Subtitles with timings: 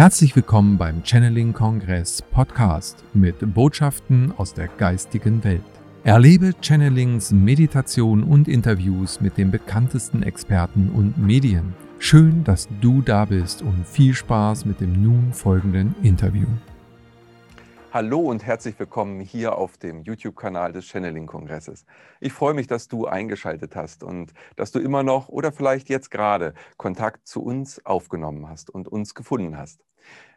[0.00, 5.60] Herzlich willkommen beim Channeling Kongress Podcast mit Botschaften aus der geistigen Welt.
[6.04, 11.74] Erlebe Channelings, Meditation und Interviews mit den bekanntesten Experten und Medien.
[11.98, 16.46] Schön, dass du da bist und viel Spaß mit dem nun folgenden Interview.
[17.92, 21.84] Hallo und herzlich willkommen hier auf dem YouTube-Kanal des Channeling-Kongresses.
[22.20, 26.10] Ich freue mich, dass du eingeschaltet hast und dass du immer noch oder vielleicht jetzt
[26.10, 29.82] gerade Kontakt zu uns aufgenommen hast und uns gefunden hast.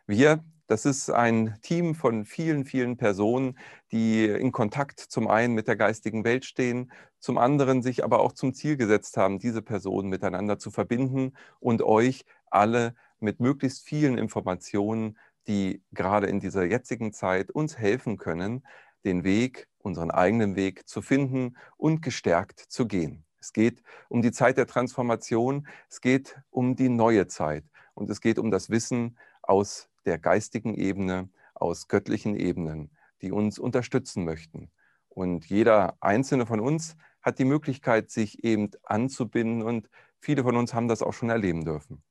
[0.08, 3.58] Wir, das ist ein Team von vielen, vielen Personen,
[3.92, 8.34] die in Kontakt zum einen mit der geistigen Welt stehen, zum anderen sich aber auch
[8.34, 14.18] zum Ziel gesetzt haben, diese Personen miteinander zu verbinden und euch alle mit möglichst vielen
[14.18, 18.66] Informationen die gerade in dieser jetzigen Zeit uns helfen können,
[19.06, 23.26] den Weg, unseren eigenen Weg zu finden und gestärkt zu gehen.
[23.40, 28.22] Es geht um die Zeit der Transformation, es geht um die neue Zeit und es
[28.22, 34.72] geht um das Wissen aus der geistigen Ebene, aus göttlichen Ebenen, die uns unterstützen möchten.
[35.08, 40.74] Und jeder einzelne von uns hat die Möglichkeit, sich eben anzubinden und viele von uns
[40.74, 42.04] haben das auch schon erleben dürfen.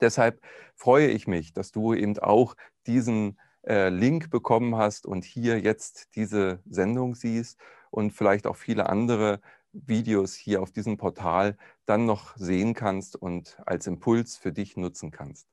[0.00, 0.42] Deshalb
[0.74, 2.56] freue ich mich, dass du eben auch
[2.86, 8.88] diesen äh, Link bekommen hast und hier jetzt diese Sendung siehst und vielleicht auch viele
[8.88, 9.40] andere
[9.72, 11.56] Videos hier auf diesem Portal
[11.86, 15.46] dann noch sehen kannst und als Impuls für dich nutzen kannst.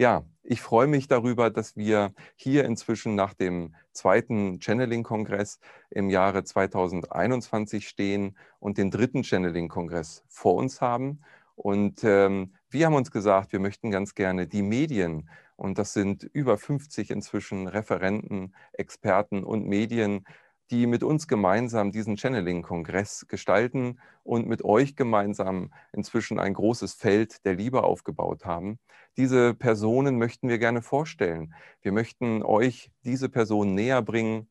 [0.00, 6.42] Ja, ich freue mich darüber, dass wir hier inzwischen nach dem zweiten Channeling-Kongress im Jahre
[6.42, 11.20] 2021 stehen und den dritten Channeling-Kongress vor uns haben.
[11.54, 16.22] Und ähm, wir haben uns gesagt, wir möchten ganz gerne die Medien, und das sind
[16.22, 20.24] über 50 inzwischen Referenten, Experten und Medien,
[20.70, 27.44] die mit uns gemeinsam diesen Channeling-Kongress gestalten und mit euch gemeinsam inzwischen ein großes Feld
[27.44, 28.78] der Liebe aufgebaut haben.
[29.16, 31.54] Diese Personen möchten wir gerne vorstellen.
[31.82, 34.48] Wir möchten euch diese Personen näher bringen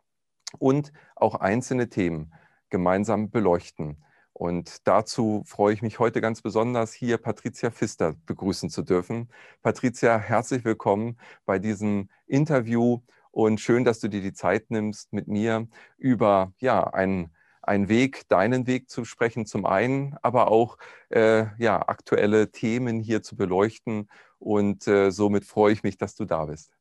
[0.58, 2.34] und auch einzelne Themen
[2.69, 4.03] gemeinsam beleuchten.
[4.34, 9.29] Und dazu freue ich mich heute ganz besonders, hier Patricia Pfister begrüßen zu dürfen.
[9.62, 15.28] Patricia, herzlich willkommen bei diesem Interview und schön, dass du dir die Zeit nimmst, mit
[15.28, 15.67] mir
[15.97, 17.31] über ja, einen,
[17.62, 20.78] einen Weg, deinen Weg zu sprechen, zum einen, aber auch
[21.09, 24.09] äh, ja, aktuelle Themen hier zu beleuchten.
[24.40, 26.72] Und äh, somit freue ich mich, dass du da bist.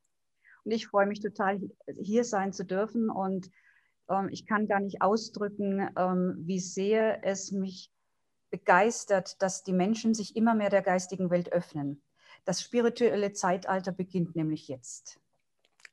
[0.65, 1.61] Und ich freue mich total,
[2.01, 3.51] hier sein zu dürfen und
[4.09, 7.91] ähm, ich kann gar nicht ausdrücken, ähm, wie sehr es mich
[8.51, 12.03] begeistert, dass die Menschen sich immer mehr der geistigen Welt öffnen.
[12.45, 15.21] Das spirituelle Zeitalter beginnt nämlich jetzt.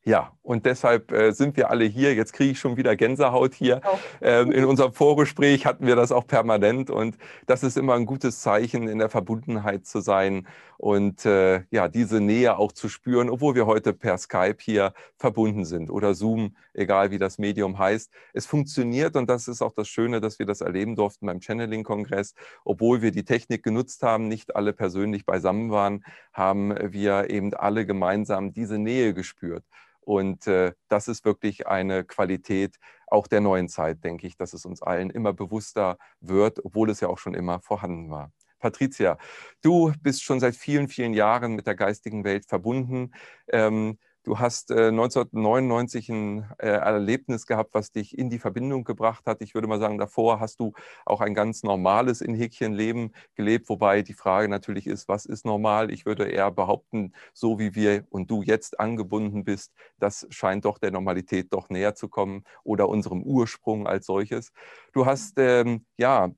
[0.07, 2.13] Ja, und deshalb äh, sind wir alle hier.
[2.13, 3.81] Jetzt kriege ich schon wieder Gänsehaut hier.
[4.21, 7.17] Ähm, in unserem Vorgespräch hatten wir das auch permanent und
[7.47, 12.21] das ist immer ein gutes Zeichen, in der Verbundenheit zu sein und äh, ja, diese
[12.21, 17.09] Nähe auch zu spüren, obwohl wir heute per Skype hier verbunden sind oder Zoom, egal
[17.09, 18.11] wie das Medium heißt.
[18.33, 22.35] Es funktioniert und das ist auch das Schöne, dass wir das erleben durften beim Channeling-Kongress.
[22.63, 27.87] Obwohl wir die Technik genutzt haben, nicht alle persönlich beisammen waren, haben wir eben alle
[27.87, 29.63] gemeinsam diese Nähe gespürt.
[30.05, 32.77] Und äh, das ist wirklich eine Qualität
[33.07, 36.99] auch der neuen Zeit, denke ich, dass es uns allen immer bewusster wird, obwohl es
[36.99, 38.31] ja auch schon immer vorhanden war.
[38.59, 39.17] Patricia,
[39.61, 43.13] du bist schon seit vielen, vielen Jahren mit der geistigen Welt verbunden.
[43.47, 49.27] Ähm, Du hast äh, 1999 ein äh, Erlebnis gehabt, was dich in die Verbindung gebracht
[49.27, 49.39] hat.
[49.43, 50.73] Ich würde mal sagen, davor hast du
[51.05, 55.45] auch ein ganz normales in Häkchen Leben gelebt, wobei die Frage natürlich ist, was ist
[55.45, 55.91] normal?
[55.91, 60.79] Ich würde eher behaupten, so wie wir und du jetzt angebunden bist, das scheint doch
[60.79, 64.51] der Normalität doch näher zu kommen oder unserem Ursprung als solches.
[64.91, 66.31] Du hast ähm, ja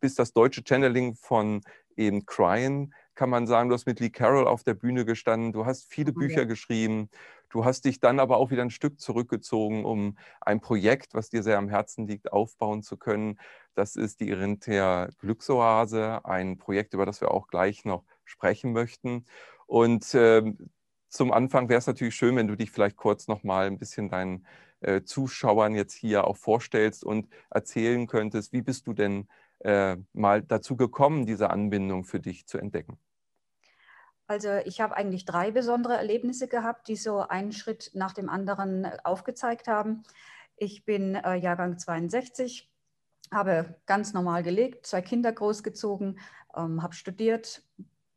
[0.00, 1.60] bist das deutsche Channeling von
[1.96, 5.66] eben Cryen kann man sagen, du hast mit Lee Carroll auf der Bühne gestanden, du
[5.66, 6.44] hast viele oh Bücher ja.
[6.44, 7.10] geschrieben,
[7.48, 11.42] du hast dich dann aber auch wieder ein Stück zurückgezogen, um ein Projekt, was dir
[11.42, 13.38] sehr am Herzen liegt, aufbauen zu können.
[13.74, 19.24] Das ist die Irinthia Glücksoase, ein Projekt, über das wir auch gleich noch sprechen möchten.
[19.66, 20.42] Und äh,
[21.08, 24.08] zum Anfang wäre es natürlich schön, wenn du dich vielleicht kurz noch mal ein bisschen
[24.10, 24.46] deinen
[24.80, 29.28] äh, Zuschauern jetzt hier auch vorstellst und erzählen könntest, wie bist du denn
[29.60, 32.98] äh, mal dazu gekommen, diese Anbindung für dich zu entdecken?
[34.26, 38.84] Also ich habe eigentlich drei besondere Erlebnisse gehabt, die so einen Schritt nach dem anderen
[38.84, 40.02] äh, aufgezeigt haben.
[40.56, 42.70] Ich bin äh, Jahrgang 62,
[43.32, 46.18] habe ganz normal gelebt, zwei Kinder großgezogen,
[46.56, 47.62] ähm, habe studiert,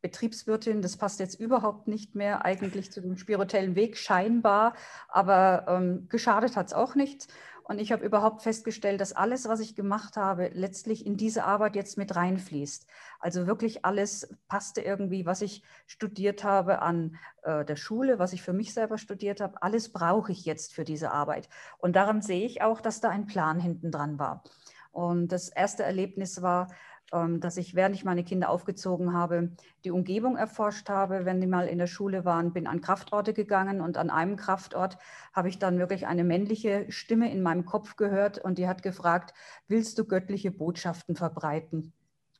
[0.01, 4.73] Betriebswirtin, das passt jetzt überhaupt nicht mehr eigentlich zu dem spirituellen Weg, scheinbar,
[5.09, 7.27] aber ähm, geschadet hat es auch nichts.
[7.69, 11.75] Und ich habe überhaupt festgestellt, dass alles, was ich gemacht habe, letztlich in diese Arbeit
[11.75, 12.87] jetzt mit reinfließt.
[13.19, 18.41] Also wirklich alles passte irgendwie, was ich studiert habe an äh, der Schule, was ich
[18.41, 21.47] für mich selber studiert habe, alles brauche ich jetzt für diese Arbeit.
[21.77, 24.43] Und daran sehe ich auch, dass da ein Plan hinten dran war.
[24.91, 26.69] Und das erste Erlebnis war,
[27.11, 29.51] dass ich, während ich meine Kinder aufgezogen habe,
[29.83, 33.81] die Umgebung erforscht habe, wenn die mal in der Schule waren, bin an Kraftorte gegangen
[33.81, 34.97] und an einem Kraftort
[35.33, 39.33] habe ich dann wirklich eine männliche Stimme in meinem Kopf gehört und die hat gefragt,
[39.67, 41.93] willst du göttliche Botschaften verbreiten?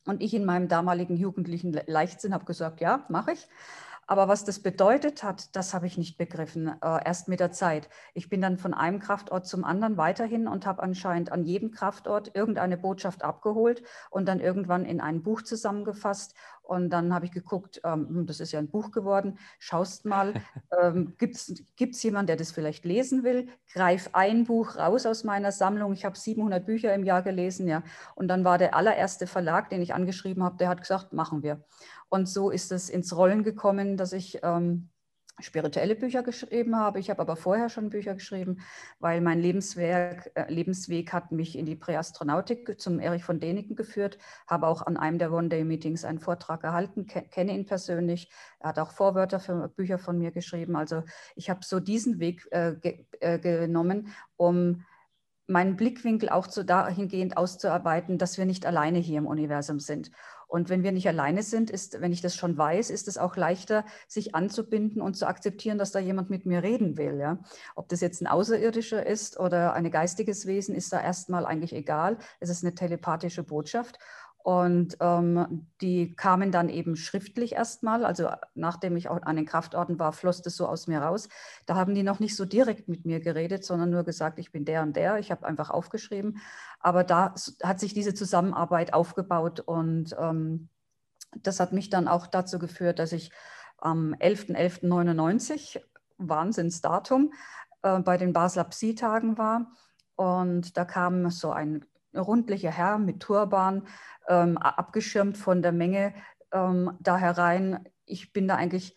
[0.06, 3.48] Und ich in meinem damaligen jugendlichen Leichtsinn habe gesagt, ja, mache ich.
[4.10, 7.88] Aber was das bedeutet hat, das habe ich nicht begriffen, äh, erst mit der Zeit.
[8.12, 12.34] Ich bin dann von einem Kraftort zum anderen weiterhin und habe anscheinend an jedem Kraftort
[12.34, 16.34] irgendeine Botschaft abgeholt und dann irgendwann in ein Buch zusammengefasst.
[16.64, 20.34] Und dann habe ich geguckt, ähm, hm, das ist ja ein Buch geworden, schaust mal,
[20.82, 23.48] ähm, gibt es jemanden, der das vielleicht lesen will?
[23.72, 25.92] Greif ein Buch raus aus meiner Sammlung.
[25.92, 27.84] Ich habe 700 Bücher im Jahr gelesen, ja.
[28.16, 31.64] Und dann war der allererste Verlag, den ich angeschrieben habe, der hat gesagt, machen wir.
[32.10, 34.90] Und so ist es ins Rollen gekommen, dass ich ähm,
[35.38, 36.98] spirituelle Bücher geschrieben habe.
[36.98, 38.60] Ich habe aber vorher schon Bücher geschrieben,
[38.98, 44.18] weil mein Lebenswerk, äh, Lebensweg hat mich in die Präastronautik zum Erich von Däniken geführt,
[44.46, 48.30] habe auch an einem der One-Day-Meetings einen Vortrag erhalten, ke kenne ihn persönlich.
[48.58, 50.76] Er hat auch Vorwörter für Bücher von mir geschrieben.
[50.76, 51.02] Also
[51.36, 54.84] ich habe so diesen Weg äh, ge äh, genommen, um
[55.46, 60.10] meinen Blickwinkel auch zu dahingehend auszuarbeiten, dass wir nicht alleine hier im Universum sind.
[60.50, 63.36] Und wenn wir nicht alleine sind, ist, wenn ich das schon weiß, ist es auch
[63.36, 67.18] leichter, sich anzubinden und zu akzeptieren, dass da jemand mit mir reden will.
[67.20, 67.38] Ja?
[67.76, 72.18] Ob das jetzt ein Außerirdischer ist oder ein geistiges Wesen, ist da erstmal eigentlich egal.
[72.40, 74.00] Es ist eine telepathische Botschaft.
[74.42, 79.98] Und ähm, die kamen dann eben schriftlich erstmal, also nachdem ich auch an den Kraftorten
[79.98, 81.28] war, floss das so aus mir raus.
[81.66, 84.64] Da haben die noch nicht so direkt mit mir geredet, sondern nur gesagt, ich bin
[84.64, 85.18] der und der.
[85.18, 86.38] Ich habe einfach aufgeschrieben.
[86.78, 90.70] Aber da hat sich diese Zusammenarbeit aufgebaut und ähm,
[91.36, 93.30] das hat mich dann auch dazu geführt, dass ich
[93.76, 95.80] am 11.11.99,
[96.18, 97.32] Wahnsinnsdatum,
[97.82, 99.72] äh, bei den Basler Psi-Tagen war.
[100.16, 101.84] Und da kam so ein
[102.14, 103.86] rundlicher Herr mit Turban,
[104.28, 106.14] ähm, abgeschirmt von der Menge
[106.52, 107.88] ähm, da herein.
[108.06, 108.96] Ich bin da eigentlich,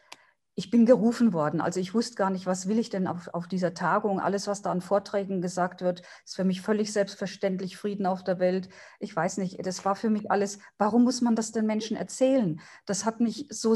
[0.56, 1.62] ich bin gerufen worden.
[1.62, 4.19] Also ich wusste gar nicht, was will ich denn auf, auf dieser Tagung.
[4.19, 7.77] Alles, was da an Vorträgen gesagt wird, ist für mich völlig selbstverständlich.
[7.77, 8.69] Frieden auf der Welt.
[9.00, 12.62] Ich weiß nicht, das war für mich alles, warum muss man das den Menschen erzählen?
[12.86, 13.75] Das hat mich so,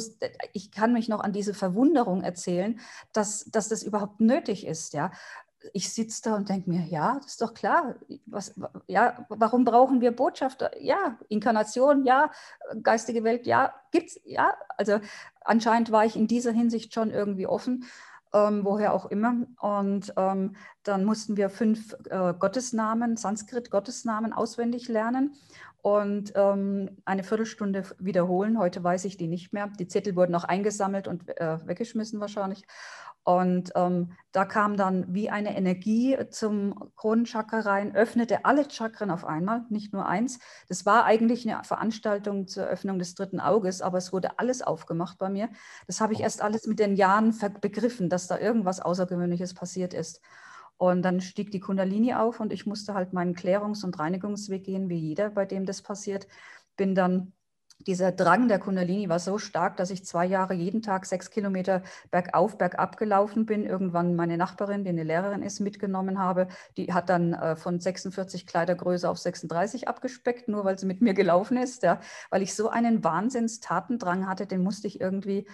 [0.54, 2.80] ich kann mich noch an diese Verwunderung erzählen,
[3.14, 4.94] dass, dass das überhaupt nötig ist.
[4.94, 5.12] Ja?
[5.74, 7.96] Ich sitze da und denke mir, ja, das ist doch klar.
[8.26, 8.54] Was,
[8.88, 10.72] ja, warum brauchen wir Botschafter?
[10.82, 12.32] Ja, Inkarnation, ja,
[12.84, 14.56] geistige Welt, ja, gibt's, ja.
[14.78, 15.00] Also
[15.42, 17.86] anscheinend war ich in dieser Hinsicht schon irgendwie offen,
[18.34, 19.36] ähm, woher auch immer.
[19.60, 25.36] Und ähm, dann mussten wir fünf äh, Gottesnamen, Sanskrit-Gottesnamen auswendig lernen
[25.82, 28.60] und ähm, eine Viertelstunde wiederholen.
[28.60, 29.68] Heute weiß ich die nicht mehr.
[29.80, 32.64] Die Zettel wurden noch eingesammelt und äh, weggeschmissen wahrscheinlich.
[33.28, 39.26] Und ähm, da kam dann wie eine Energie zum Kronenchakra rein, öffnete alle Chakren auf
[39.26, 40.40] einmal, nicht nur eins.
[40.70, 45.18] Das war eigentlich eine Veranstaltung zur Öffnung des dritten Auges, aber es wurde alles aufgemacht
[45.18, 45.50] bei mir.
[45.88, 50.22] Das habe ich erst alles mit den Jahren begriffen, dass da irgendwas Außergewöhnliches passiert ist.
[50.78, 54.88] Und dann stieg die Kundalini auf und ich musste halt meinen Klärungs- und Reinigungsweg gehen,
[54.88, 56.30] wie jeder, bei dem das passiert.
[56.78, 57.34] Bin dann
[57.88, 61.82] dieser Drang der Kundalini war so stark, dass ich zwei Jahre jeden Tag sechs Kilometer
[62.12, 63.66] bergauf, bergab gelaufen bin.
[63.66, 66.48] Irgendwann meine Nachbarin, die eine Lehrerin ist, mitgenommen habe.
[66.76, 71.14] Die hat dann äh, von 46 Kleidergröße auf 36 abgespeckt, nur weil sie mit mir
[71.14, 71.84] gelaufen ist.
[71.84, 72.02] Ja.
[72.30, 75.48] Weil ich so einen Wahnsinns-Tatendrang hatte, den musste ich irgendwie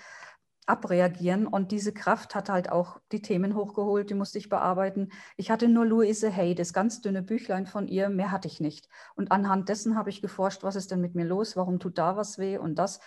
[0.66, 1.48] abreagieren.
[1.48, 5.10] Und diese Kraft hat halt auch die Themen hochgeholt, die musste ich bearbeiten.
[5.38, 8.88] Ich hatte nur Louise Hay, das ganz dünne Büchlein von ihr, mehr hatte ich nicht.
[9.16, 12.16] Und anhand dessen habe ich geforscht, was ist denn mit mir los, warum tut da
[12.18, 13.00] was weh und das.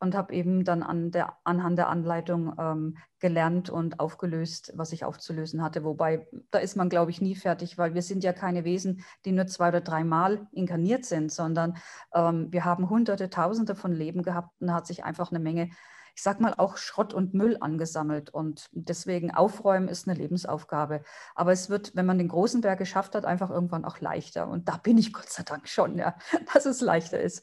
[0.00, 5.04] Und habe eben dann an der, anhand der Anleitung ähm, gelernt und aufgelöst, was ich
[5.04, 5.84] aufzulösen hatte.
[5.84, 9.32] Wobei, da ist man, glaube ich, nie fertig, weil wir sind ja keine Wesen, die
[9.32, 11.76] nur zwei oder dreimal inkarniert sind, sondern
[12.12, 15.70] ähm, wir haben hunderte, tausende von Leben gehabt und hat sich einfach eine Menge
[16.14, 18.30] ich sag mal, auch Schrott und Müll angesammelt.
[18.30, 21.02] Und deswegen aufräumen ist eine Lebensaufgabe.
[21.34, 24.48] Aber es wird, wenn man den großen Berg geschafft hat, einfach irgendwann auch leichter.
[24.48, 26.16] Und da bin ich Gott sei Dank schon, ja,
[26.54, 27.42] dass es leichter ist.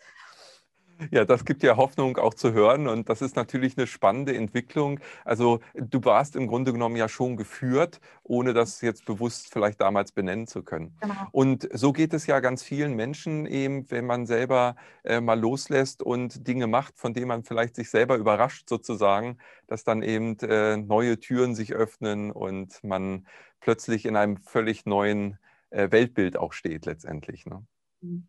[1.10, 5.00] Ja, das gibt ja Hoffnung auch zu hören und das ist natürlich eine spannende Entwicklung.
[5.26, 10.12] Also du warst im Grunde genommen ja schon geführt, ohne das jetzt bewusst vielleicht damals
[10.12, 10.96] benennen zu können.
[11.02, 11.14] Genau.
[11.32, 16.04] Und so geht es ja ganz vielen Menschen eben, wenn man selber äh, mal loslässt
[16.04, 20.78] und Dinge macht, von denen man vielleicht sich selber überrascht sozusagen, dass dann eben äh,
[20.78, 23.26] neue Türen sich öffnen und man
[23.60, 25.38] plötzlich in einem völlig neuen
[25.70, 27.46] äh, Weltbild auch steht letztendlich.
[27.46, 27.66] Ne?
[28.02, 28.28] Mhm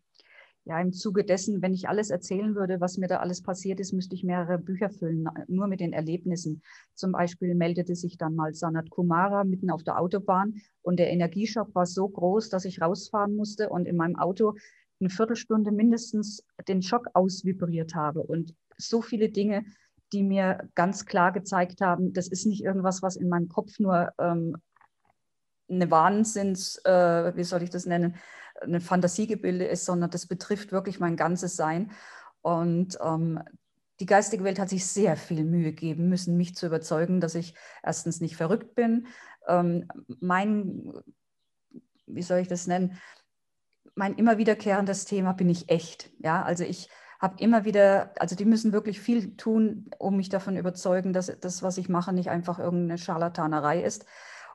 [0.65, 3.91] ja, im Zuge dessen, wenn ich alles erzählen würde, was mir da alles passiert ist,
[3.91, 6.61] müsste ich mehrere Bücher füllen, nur mit den Erlebnissen.
[6.95, 11.75] Zum Beispiel meldete sich dann mal Sanat Kumara mitten auf der Autobahn und der Energieschock
[11.75, 14.55] war so groß, dass ich rausfahren musste und in meinem Auto
[15.01, 18.23] eine Viertelstunde mindestens den Schock ausvibriert habe.
[18.23, 19.65] Und so viele Dinge,
[20.13, 24.11] die mir ganz klar gezeigt haben, das ist nicht irgendwas, was in meinem Kopf nur
[24.17, 24.55] ähm,
[25.69, 28.15] eine Wahnsinns, äh, wie soll ich das nennen,
[28.63, 31.91] eine Fantasiegebilde ist, sondern das betrifft wirklich mein ganzes Sein.
[32.41, 33.39] Und ähm,
[33.99, 37.53] die geistige Welt hat sich sehr viel Mühe geben müssen, mich zu überzeugen, dass ich
[37.83, 39.07] erstens nicht verrückt bin.
[39.47, 39.87] Ähm,
[40.19, 40.91] mein,
[42.07, 42.99] wie soll ich das nennen,
[43.95, 46.11] mein immer wiederkehrendes Thema bin ich echt.
[46.19, 46.89] Ja, also ich
[47.19, 51.63] habe immer wieder, also die müssen wirklich viel tun, um mich davon überzeugen, dass das,
[51.63, 54.05] was ich mache, nicht einfach irgendeine Scharlatanerei ist.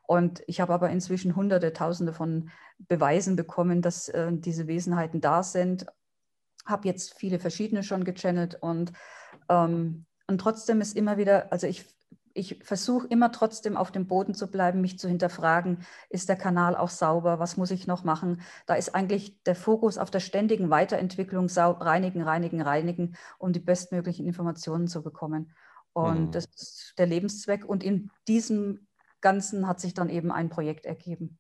[0.09, 2.49] Und ich habe aber inzwischen hunderte, tausende von
[2.79, 5.85] Beweisen bekommen, dass äh, diese Wesenheiten da sind.
[6.65, 8.95] Habe jetzt viele verschiedene schon gechannelt und,
[9.51, 11.85] ähm, und trotzdem ist immer wieder, also ich,
[12.33, 16.75] ich versuche immer trotzdem auf dem Boden zu bleiben, mich zu hinterfragen, ist der Kanal
[16.75, 18.41] auch sauber, was muss ich noch machen?
[18.65, 24.27] Da ist eigentlich der Fokus auf der ständigen Weiterentwicklung, reinigen, reinigen, reinigen, um die bestmöglichen
[24.27, 25.53] Informationen zu bekommen.
[25.93, 26.31] Und mhm.
[26.31, 27.67] das ist der Lebenszweck.
[27.67, 28.88] Und in diesem
[29.21, 31.39] Ganzen hat sich dann eben ein Projekt ergeben.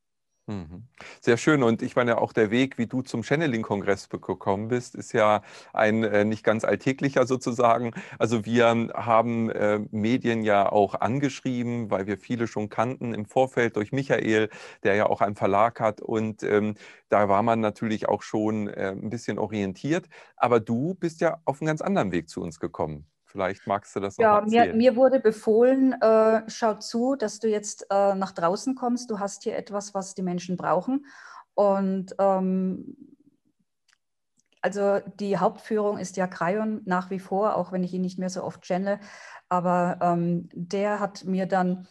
[0.48, 0.88] Mhm.
[1.20, 1.62] Sehr schön.
[1.62, 5.42] Und ich meine, auch der Weg, wie du zum Channeling-Kongress gekommen bist, ist ja
[5.74, 7.92] ein äh, nicht ganz alltäglicher sozusagen.
[8.18, 13.76] Also wir haben äh, Medien ja auch angeschrieben, weil wir viele schon kannten im Vorfeld
[13.76, 14.48] durch Michael,
[14.84, 16.00] der ja auch einen Verlag hat.
[16.00, 16.76] Und ähm,
[17.10, 20.06] da war man natürlich auch schon äh, ein bisschen orientiert.
[20.36, 23.06] Aber du bist ja auf einen ganz anderen Weg zu uns gekommen.
[23.28, 24.76] Vielleicht magst du das noch ja, erzählen.
[24.76, 29.10] Mir, mir wurde befohlen, äh, schau zu, dass du jetzt äh, nach draußen kommst.
[29.10, 31.04] Du hast hier etwas, was die Menschen brauchen.
[31.52, 32.96] Und ähm,
[34.62, 38.30] also die Hauptführung ist ja Krayon nach wie vor, auch wenn ich ihn nicht mehr
[38.30, 38.98] so oft channel.
[39.50, 41.86] Aber ähm, der hat mir dann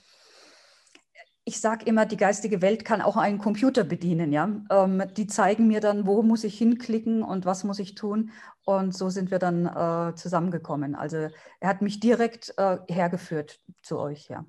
[1.48, 4.34] ich sage immer, die geistige Welt kann auch einen Computer bedienen.
[4.34, 4.50] Ja?
[4.70, 8.32] Ähm, die zeigen mir dann, wo muss ich hinklicken und was muss ich tun.
[8.66, 10.94] Und so sind wir dann äh, zusammengekommen.
[10.94, 11.30] Also
[11.62, 14.28] er hat mich direkt äh, hergeführt zu euch.
[14.28, 14.46] Ja.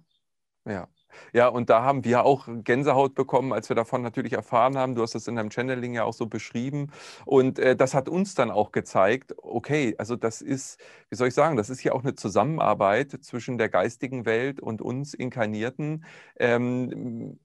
[0.64, 0.88] ja.
[1.32, 4.94] Ja, und da haben wir auch Gänsehaut bekommen, als wir davon natürlich erfahren haben.
[4.94, 6.90] Du hast das in deinem Channeling ja auch so beschrieben.
[7.24, 11.34] Und äh, das hat uns dann auch gezeigt, okay, also das ist, wie soll ich
[11.34, 16.04] sagen, das ist ja auch eine Zusammenarbeit zwischen der geistigen Welt und uns Inkarnierten.
[16.38, 17.38] Ähm,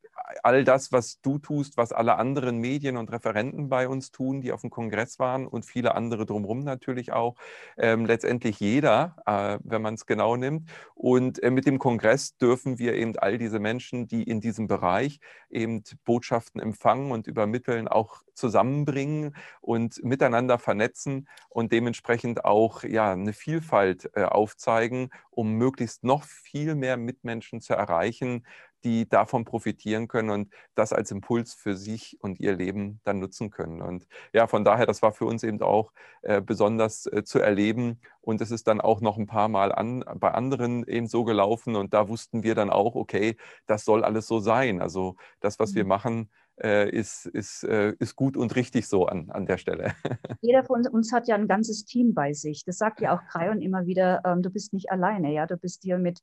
[0.44, 4.52] all das, was du tust, was alle anderen Medien und Referenten bei uns tun, die
[4.52, 7.36] auf dem Kongress waren und viele andere drumherum natürlich auch,
[7.78, 10.70] ähm, letztendlich jeder, äh, wenn man es genau nimmt.
[10.96, 15.20] Und äh, mit dem Kongress dürfen wir eben all diese Menschen, die in diesem Bereich
[15.50, 23.34] eben Botschaften empfangen und übermitteln, auch zusammenbringen und miteinander vernetzen und dementsprechend auch ja, eine
[23.34, 28.46] Vielfalt äh, aufzeigen, um möglichst noch viel mehr Mitmenschen zu erreichen,
[28.84, 33.50] die davon profitieren können und das als Impuls für sich und ihr Leben dann nutzen
[33.50, 33.82] können.
[33.82, 38.00] Und ja, von daher, das war für uns eben auch äh, besonders äh, zu erleben.
[38.22, 41.76] Und es ist dann auch noch ein paar Mal an, bei anderen eben so gelaufen.
[41.76, 44.82] Und da wussten wir dann auch, okay, das soll alles so sein.
[44.82, 45.90] Also das, was wir mhm.
[45.90, 46.30] machen,
[46.62, 49.94] äh, ist, ist, äh, ist gut und richtig so an, an der Stelle.
[50.42, 52.64] Jeder von uns hat ja ein ganzes Team bei sich.
[52.66, 55.84] Das sagt ja auch Kreon immer wieder, ähm, du bist nicht alleine, ja, du bist
[55.84, 56.22] hier mit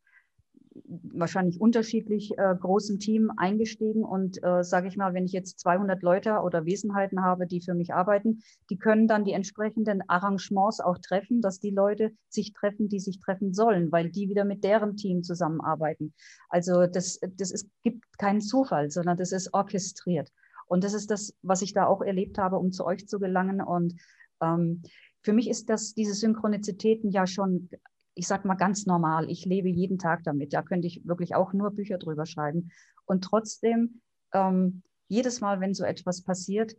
[0.75, 6.03] wahrscheinlich unterschiedlich äh, großen Team eingestiegen und äh, sage ich mal, wenn ich jetzt 200
[6.03, 10.99] Leute oder Wesenheiten habe, die für mich arbeiten, die können dann die entsprechenden Arrangements auch
[10.99, 14.97] treffen, dass die Leute sich treffen, die sich treffen sollen, weil die wieder mit deren
[14.97, 16.15] Team zusammenarbeiten.
[16.49, 20.31] Also das, das ist, gibt keinen Zufall, sondern das ist orchestriert.
[20.67, 23.61] Und das ist das, was ich da auch erlebt habe, um zu euch zu gelangen.
[23.61, 23.97] Und
[24.41, 24.83] ähm,
[25.23, 27.69] für mich ist das, diese Synchronizitäten ja schon
[28.15, 29.31] ich sage mal ganz normal.
[29.31, 30.53] Ich lebe jeden Tag damit.
[30.53, 32.71] Da könnte ich wirklich auch nur Bücher drüber schreiben.
[33.05, 34.01] Und trotzdem,
[34.33, 36.77] ähm, jedes Mal, wenn so etwas passiert,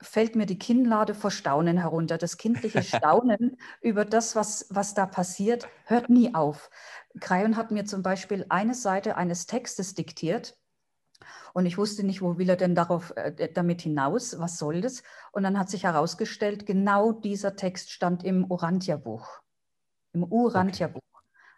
[0.00, 2.18] fällt mir die Kinnlade vor Staunen herunter.
[2.18, 6.70] Das kindliche Staunen über das, was, was da passiert, hört nie auf.
[7.20, 10.58] Krayon hat mir zum Beispiel eine Seite eines Textes diktiert.
[11.54, 15.02] Und ich wusste nicht, wo will er denn darauf, äh, damit hinaus, was soll das?
[15.32, 19.42] Und dann hat sich herausgestellt, genau dieser Text stand im Orantia-Buch
[20.12, 21.00] im Urantia-Buch.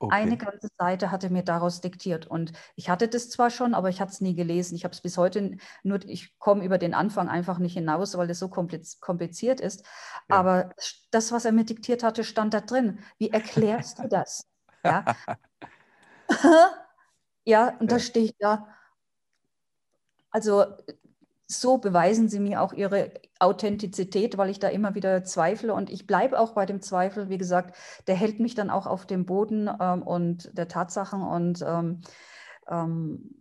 [0.00, 0.14] Okay.
[0.14, 2.26] Eine ganze Seite hatte mir daraus diktiert.
[2.26, 4.74] Und ich hatte das zwar schon, aber ich hatte es nie gelesen.
[4.74, 8.28] Ich habe es bis heute nur, ich komme über den Anfang einfach nicht hinaus, weil
[8.28, 9.84] es so kompliziert ist.
[10.28, 10.36] Ja.
[10.36, 10.70] Aber
[11.10, 12.98] das, was er mir diktiert hatte, stand da drin.
[13.18, 14.46] Wie erklärst du das?
[14.86, 15.02] Ja,
[17.46, 18.68] ja und da stehe ich da.
[20.30, 20.66] Also
[21.46, 25.74] so beweisen sie mir auch ihre Authentizität, weil ich da immer wieder zweifle.
[25.74, 29.06] Und ich bleibe auch bei dem Zweifel, wie gesagt, der hält mich dann auch auf
[29.06, 31.22] dem Boden ähm, und der Tatsachen.
[31.22, 32.00] Und ähm,
[32.68, 33.34] ähm,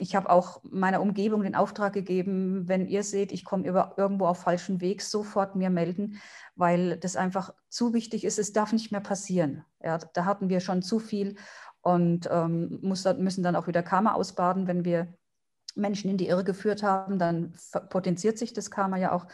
[0.00, 4.42] ich habe auch meiner Umgebung den Auftrag gegeben, wenn ihr seht, ich komme irgendwo auf
[4.42, 6.20] falschen Weg, sofort mir melden,
[6.54, 8.38] weil das einfach zu wichtig ist.
[8.38, 9.64] Es darf nicht mehr passieren.
[9.82, 11.36] Ja, da hatten wir schon zu viel
[11.80, 15.17] und ähm, muss, müssen dann auch wieder Karma ausbaden, wenn wir
[15.78, 17.54] Menschen in die Irre geführt haben, dann
[17.88, 19.26] potenziert sich das Karma ja auch.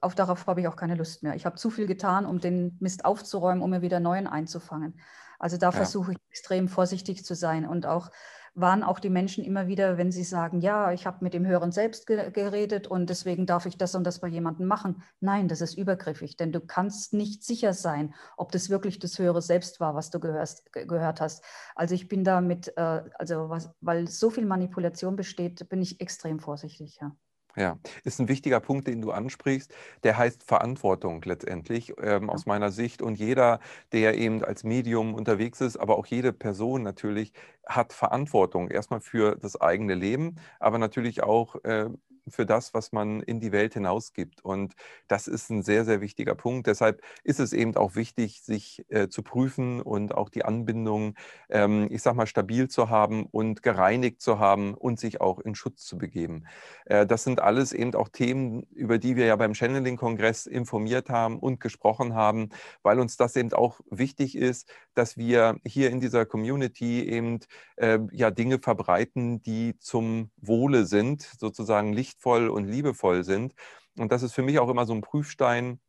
[0.00, 1.34] Auf darauf habe ich auch keine Lust mehr.
[1.34, 5.00] Ich habe zu viel getan, um den Mist aufzuräumen, um mir wieder neuen einzufangen.
[5.38, 5.72] Also da ja.
[5.72, 8.10] versuche ich extrem vorsichtig zu sein und auch
[8.54, 11.72] waren auch die Menschen immer wieder, wenn sie sagen, ja, ich habe mit dem Höheren
[11.72, 15.02] selbst ge geredet und deswegen darf ich das und das bei jemandem machen.
[15.20, 19.42] Nein, das ist übergriffig, denn du kannst nicht sicher sein, ob das wirklich das Höhere
[19.42, 21.44] Selbst war, was du gehörst, gehört hast.
[21.74, 26.00] Also ich bin da mit, äh, also was, weil so viel Manipulation besteht, bin ich
[26.00, 27.16] extrem vorsichtig, ja.
[27.56, 29.72] Ja, ist ein wichtiger Punkt, den du ansprichst.
[30.02, 33.00] Der heißt Verantwortung letztendlich ähm, aus meiner Sicht.
[33.00, 33.60] Und jeder,
[33.92, 37.32] der eben als Medium unterwegs ist, aber auch jede Person natürlich,
[37.64, 38.68] hat Verantwortung.
[38.70, 41.90] Erstmal für das eigene Leben, aber natürlich auch äh,
[42.28, 44.44] für das, was man in die Welt hinausgibt.
[44.44, 44.74] Und
[45.08, 46.66] das ist ein sehr, sehr wichtiger Punkt.
[46.66, 51.14] Deshalb ist es eben auch wichtig, sich äh, zu prüfen und auch die Anbindung,
[51.50, 55.54] ähm, ich sag mal, stabil zu haben und gereinigt zu haben und sich auch in
[55.54, 56.46] Schutz zu begeben.
[56.86, 61.38] Äh, das sind alles eben auch Themen, über die wir ja beim Channeling-Kongress informiert haben
[61.38, 62.50] und gesprochen haben,
[62.82, 67.40] weil uns das eben auch wichtig ist, dass wir hier in dieser Community eben
[67.76, 73.54] äh, ja Dinge verbreiten, die zum Wohle sind, sozusagen Licht lichtvoll und liebevoll sind.
[73.98, 75.80] Und das ist für mich auch immer so ein Prüfstein,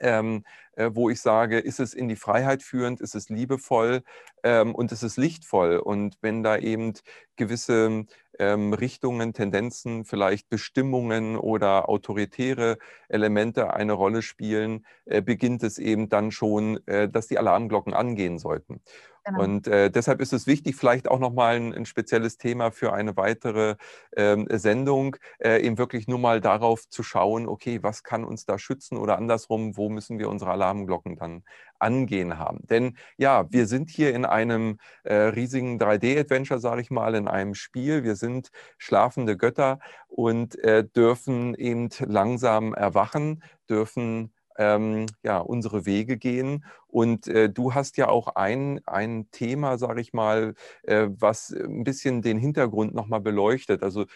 [0.00, 0.42] ähm,
[0.74, 4.02] äh, wo ich sage, ist es in die Freiheit führend, ist es liebevoll
[4.42, 5.76] ähm, und ist es lichtvoll.
[5.76, 6.94] Und wenn da eben
[7.36, 8.04] gewisse
[8.40, 12.78] ähm, Richtungen, Tendenzen, vielleicht Bestimmungen oder autoritäre
[13.08, 18.40] Elemente eine Rolle spielen, äh, beginnt es eben dann schon, äh, dass die Alarmglocken angehen
[18.40, 18.80] sollten.
[19.24, 19.40] Genau.
[19.42, 23.16] Und äh, deshalb ist es wichtig, vielleicht auch nochmal ein, ein spezielles Thema für eine
[23.16, 23.76] weitere
[24.16, 28.58] ähm, Sendung, äh, eben wirklich nur mal darauf zu schauen, okay, was kann uns da
[28.58, 31.42] schützen oder andersrum, wo müssen wir unsere Alarmglocken dann
[31.78, 32.66] angehen haben.
[32.68, 37.54] Denn ja, wir sind hier in einem äh, riesigen 3D-Adventure, sage ich mal, in einem
[37.54, 38.04] Spiel.
[38.04, 46.16] Wir sind schlafende Götter und äh, dürfen eben langsam erwachen, dürfen ähm, ja, unsere Wege
[46.16, 46.64] gehen.
[46.86, 51.84] Und äh, du hast ja auch ein, ein Thema, sage ich mal, äh, was ein
[51.84, 53.82] bisschen den Hintergrund nochmal beleuchtet.
[53.82, 54.06] Also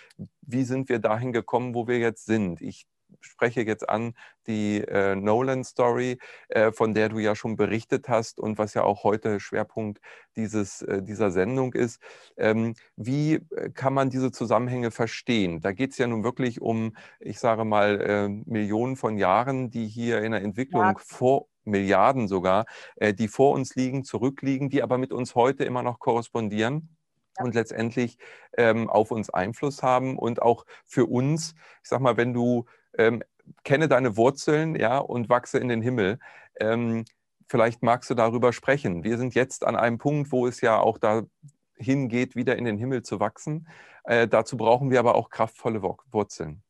[0.42, 2.60] wie sind wir dahin gekommen, wo wir jetzt sind?
[2.60, 2.86] Ich
[3.20, 4.14] spreche jetzt an
[4.46, 9.04] die äh, Nolan-Story, äh, von der du ja schon berichtet hast und was ja auch
[9.04, 10.00] heute Schwerpunkt
[10.36, 12.00] dieses, äh, dieser Sendung ist.
[12.36, 15.60] Ähm, wie äh, kann man diese Zusammenhänge verstehen?
[15.60, 19.86] Da geht es ja nun wirklich um, ich sage mal, äh, Millionen von Jahren, die
[19.86, 20.94] hier in der Entwicklung ja.
[20.98, 22.64] vor Milliarden sogar,
[22.96, 26.96] äh, die vor uns liegen, zurückliegen, die aber mit uns heute immer noch korrespondieren
[27.38, 28.18] und letztendlich
[28.56, 32.64] ähm, auf uns Einfluss haben und auch für uns, ich sag mal, wenn du
[32.96, 33.22] ähm,
[33.64, 36.18] kenne deine Wurzeln ja, und wachse in den Himmel.
[36.60, 37.04] Ähm,
[37.48, 39.04] vielleicht magst du darüber sprechen.
[39.04, 42.78] Wir sind jetzt an einem Punkt, wo es ja auch dahin geht, wieder in den
[42.78, 43.68] Himmel zu wachsen.
[44.04, 46.62] Äh, dazu brauchen wir aber auch kraftvolle Wurzeln.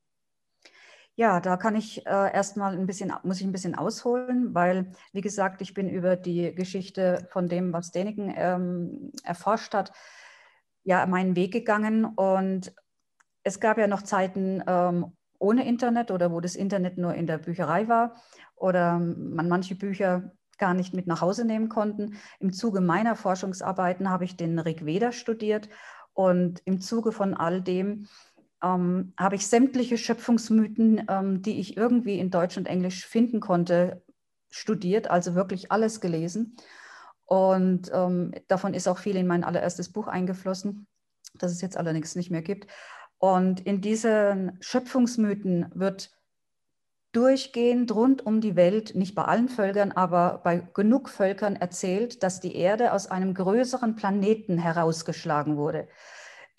[1.18, 5.20] Ja, da kann ich äh, erstmal ein bisschen, muss ich ein bisschen ausholen, weil, wie
[5.20, 9.92] gesagt, ich bin über die Geschichte von dem, was Däniken ähm, erforscht hat,
[10.84, 12.04] ja, meinen Weg gegangen.
[12.04, 12.72] Und
[13.42, 17.38] es gab ja noch Zeiten ähm, ohne Internet oder wo das Internet nur in der
[17.38, 18.16] Bücherei war
[18.56, 22.18] oder man manche Bücher gar nicht mit nach Hause nehmen konnten.
[22.40, 25.68] Im Zuge meiner Forschungsarbeiten habe ich den Rig Veda studiert
[26.12, 28.08] und im Zuge von all dem
[28.62, 34.02] ähm, habe ich sämtliche Schöpfungsmythen, ähm, die ich irgendwie in Deutsch und Englisch finden konnte,
[34.50, 36.56] studiert, also wirklich alles gelesen.
[37.24, 40.86] Und ähm, davon ist auch viel in mein allererstes Buch eingeflossen,
[41.34, 42.66] das es jetzt allerdings nicht mehr gibt.
[43.18, 46.10] Und in diesen Schöpfungsmythen wird
[47.12, 52.40] durchgehend rund um die Welt, nicht bei allen Völkern, aber bei genug Völkern erzählt, dass
[52.40, 55.88] die Erde aus einem größeren Planeten herausgeschlagen wurde.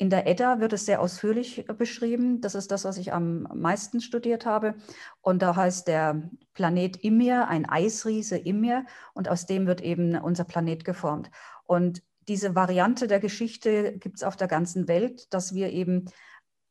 [0.02, 2.39] In der Edda wird es sehr ausführlich beschrieben.
[2.39, 4.76] Das ist das, was ich am meisten studiert habe.
[5.19, 8.86] Und da heißt der Planet Imir, ein Eisriese Imir.
[9.13, 11.30] Und aus dem wird eben unser Planet geformt.
[11.65, 16.06] Und diese Variante der Geschichte gibt es auf der ganzen Welt, dass wir eben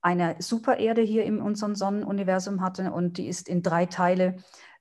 [0.00, 4.36] eine Supererde hier in unserem Sonnenuniversum hatten und die ist in drei Teile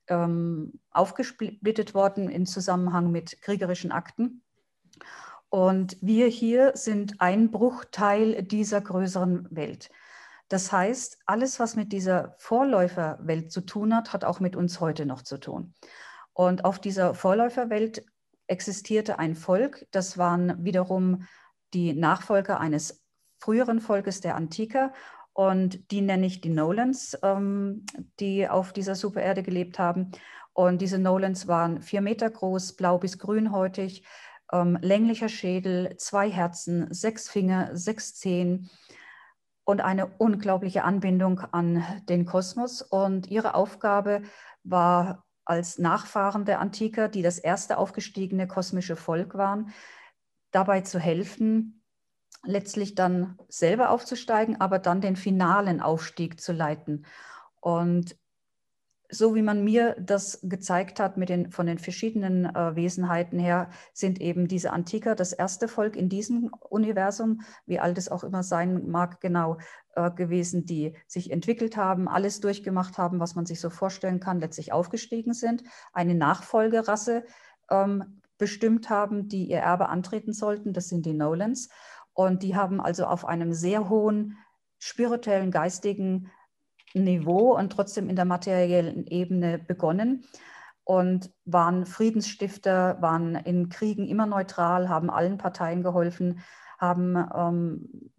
[0.07, 4.43] ähm, aufgesplittet worden im Zusammenhang mit kriegerischen Akten.
[5.49, 9.89] Und wir hier sind ein Bruchteil dieser größeren Welt.
[10.49, 15.05] Das heißt, alles, was mit dieser Vorläuferwelt zu tun hat, hat auch mit uns heute
[15.05, 15.73] noch zu tun.
[16.33, 18.05] Und auf dieser Vorläuferwelt
[18.47, 21.25] existierte ein Volk, das waren wiederum
[21.73, 23.03] die Nachfolger eines
[23.39, 24.93] früheren Volkes der Antiker
[25.33, 27.85] und die nenne ich die Nolans, ähm,
[28.19, 30.11] die auf dieser Supererde gelebt haben.
[30.53, 34.03] Und diese Nolans waren vier Meter groß, blau bis grünhäutig,
[34.51, 38.71] ähm, länglicher Schädel, zwei Herzen, sechs Finger, sechs Zehen
[39.63, 42.81] und eine unglaubliche Anbindung an den Kosmos.
[42.81, 44.23] Und ihre Aufgabe
[44.63, 49.71] war als Nachfahren der Antiker, die das erste aufgestiegene kosmische Volk waren,
[50.51, 51.83] dabei zu helfen,
[52.43, 57.05] letztlich dann selber aufzusteigen, aber dann den finalen Aufstieg zu leiten.
[57.59, 58.15] Und
[59.09, 63.69] so wie man mir das gezeigt hat mit den, von den verschiedenen äh, Wesenheiten her,
[63.93, 68.43] sind eben diese Antiker das erste Volk in diesem Universum, wie alt es auch immer
[68.43, 69.57] sein mag, genau
[69.95, 74.39] äh, gewesen, die sich entwickelt haben, alles durchgemacht haben, was man sich so vorstellen kann,
[74.39, 75.63] letztlich aufgestiegen sind,
[75.93, 77.23] eine Nachfolgerasse
[77.69, 80.73] ähm, bestimmt haben, die ihr Erbe antreten sollten.
[80.73, 81.69] Das sind die Nolans.
[82.17, 84.39] Und die haben also auf einem sehr hohen
[84.79, 86.31] spirituellen, geistigen
[86.95, 90.25] Niveau und trotzdem in der materiellen Ebene begonnen
[90.83, 96.39] und waren Friedensstifter, waren in Kriegen immer neutral, haben allen Parteien geholfen,
[96.79, 98.11] haben ähm,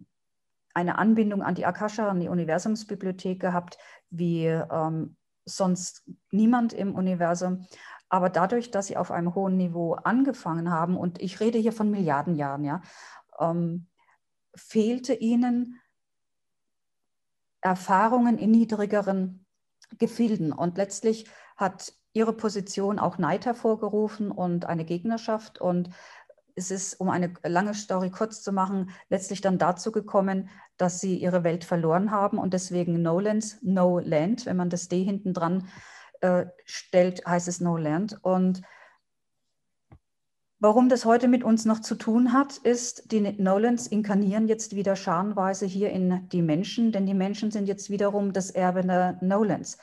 [0.74, 3.78] eine Anbindung an die Akasha, an die Universumsbibliothek gehabt,
[4.11, 7.66] wie ähm, sonst niemand im Universum.
[8.08, 11.90] Aber dadurch, dass sie auf einem hohen Niveau angefangen haben, und ich rede hier von
[11.90, 12.80] Milliarden Jahren, ja,
[13.40, 13.88] ähm,
[14.54, 15.80] fehlte ihnen
[17.61, 19.46] Erfahrungen in niedrigeren
[19.98, 20.52] Gefilden.
[20.52, 25.61] Und letztlich hat ihre Position auch Neid hervorgerufen und eine Gegnerschaft.
[25.61, 25.90] Und
[26.54, 31.16] es ist, um eine lange Story kurz zu machen, letztlich dann dazu gekommen, dass sie
[31.16, 35.32] ihre Welt verloren haben und deswegen No Lands, No Land, wenn man das D hinten
[35.32, 35.68] dran
[36.20, 38.18] äh, stellt, heißt es No Land.
[38.22, 38.62] Und
[40.61, 44.97] Warum das heute mit uns noch zu tun hat, ist, die Nolans inkarnieren jetzt wieder
[44.97, 49.79] scharenweise hier in die Menschen, denn die Menschen sind jetzt wiederum das Erbe der Nolans.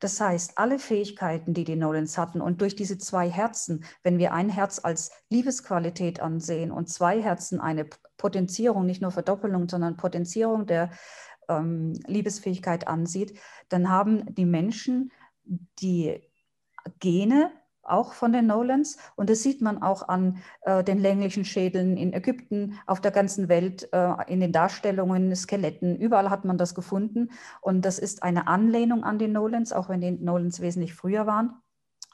[0.00, 4.34] Das heißt, alle Fähigkeiten, die die Nolans hatten und durch diese zwei Herzen, wenn wir
[4.34, 7.86] ein Herz als Liebesqualität ansehen und zwei Herzen eine
[8.18, 10.90] Potenzierung, nicht nur Verdoppelung, sondern Potenzierung der
[11.48, 13.38] ähm, Liebesfähigkeit ansieht,
[13.70, 15.10] dann haben die Menschen
[15.80, 16.20] die
[17.00, 17.50] Gene
[17.90, 18.98] auch von den Nolans.
[19.16, 23.48] Und das sieht man auch an äh, den länglichen Schädeln in Ägypten, auf der ganzen
[23.48, 25.96] Welt, äh, in den Darstellungen, Skeletten.
[25.96, 27.30] Überall hat man das gefunden.
[27.60, 31.60] Und das ist eine Anlehnung an die Nolans, auch wenn die Nolans wesentlich früher waren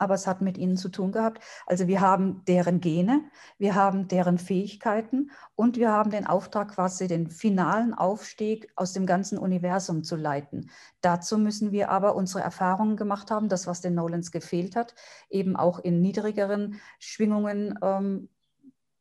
[0.04, 1.42] aber es hat mit ihnen zu tun gehabt.
[1.66, 3.24] Also wir haben deren Gene,
[3.58, 9.06] wir haben deren Fähigkeiten und wir haben den Auftrag, quasi den finalen Aufstieg aus dem
[9.06, 10.70] ganzen Universum zu leiten.
[11.00, 14.94] Dazu müssen wir aber unsere Erfahrungen gemacht haben, das, was den Nolans gefehlt hat,
[15.30, 18.28] eben auch in niedrigeren Schwingungen ähm,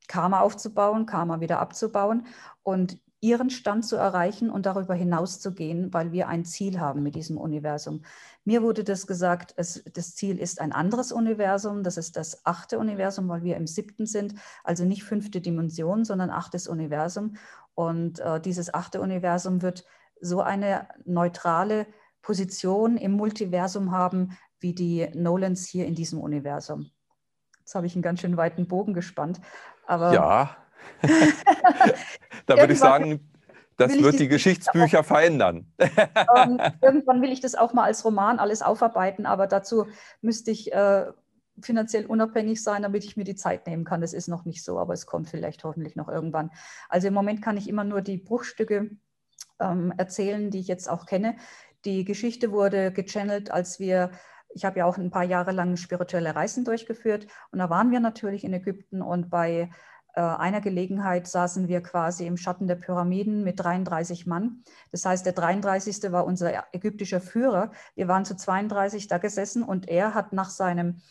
[0.07, 2.25] Karma aufzubauen, Karma wieder abzubauen.
[2.63, 7.01] Und ihren Stand zu erreichen und darüber hinaus zu gehen, weil wir ein Ziel haben
[7.03, 8.03] mit diesem Universum.
[8.43, 12.77] Mir wurde das gesagt, es, das Ziel ist ein anderes Universum, das ist das achte
[12.77, 17.37] Universum, weil wir im siebten sind, also nicht fünfte Dimension, sondern achtes Universum.
[17.75, 19.85] Und äh, dieses achte Universum wird
[20.19, 21.87] so eine neutrale
[22.21, 26.91] Position im Multiversum haben, wie die Nolans hier in diesem Universum.
[27.59, 29.39] Jetzt habe ich einen ganz schön weiten Bogen gespannt.
[29.87, 30.57] Aber ja,
[32.45, 33.31] da würde ich sagen,
[33.77, 35.65] das wird die Geschichtsbücher auch, verändern.
[35.79, 39.87] ähm, irgendwann will ich das auch mal als Roman alles aufarbeiten, aber dazu
[40.21, 41.05] müsste ich äh,
[41.59, 44.01] finanziell unabhängig sein, damit ich mir die Zeit nehmen kann.
[44.01, 46.51] Das ist noch nicht so, aber es kommt vielleicht hoffentlich noch irgendwann.
[46.89, 48.91] Also im Moment kann ich immer nur die Bruchstücke
[49.59, 51.35] ähm, erzählen, die ich jetzt auch kenne.
[51.85, 54.11] Die Geschichte wurde gechannelt, als wir
[54.55, 57.99] ich habe ja auch ein paar Jahre lang spirituelle Reisen durchgeführt und da waren wir
[57.99, 59.71] natürlich in Ägypten und bei
[60.21, 64.63] einer Gelegenheit saßen wir quasi im Schatten der Pyramiden mit 33 Mann.
[64.91, 66.11] Das heißt, der 33.
[66.11, 67.71] war unser ägyptischer Führer.
[67.95, 71.01] Wir waren zu 32 da gesessen und er hat nach seinem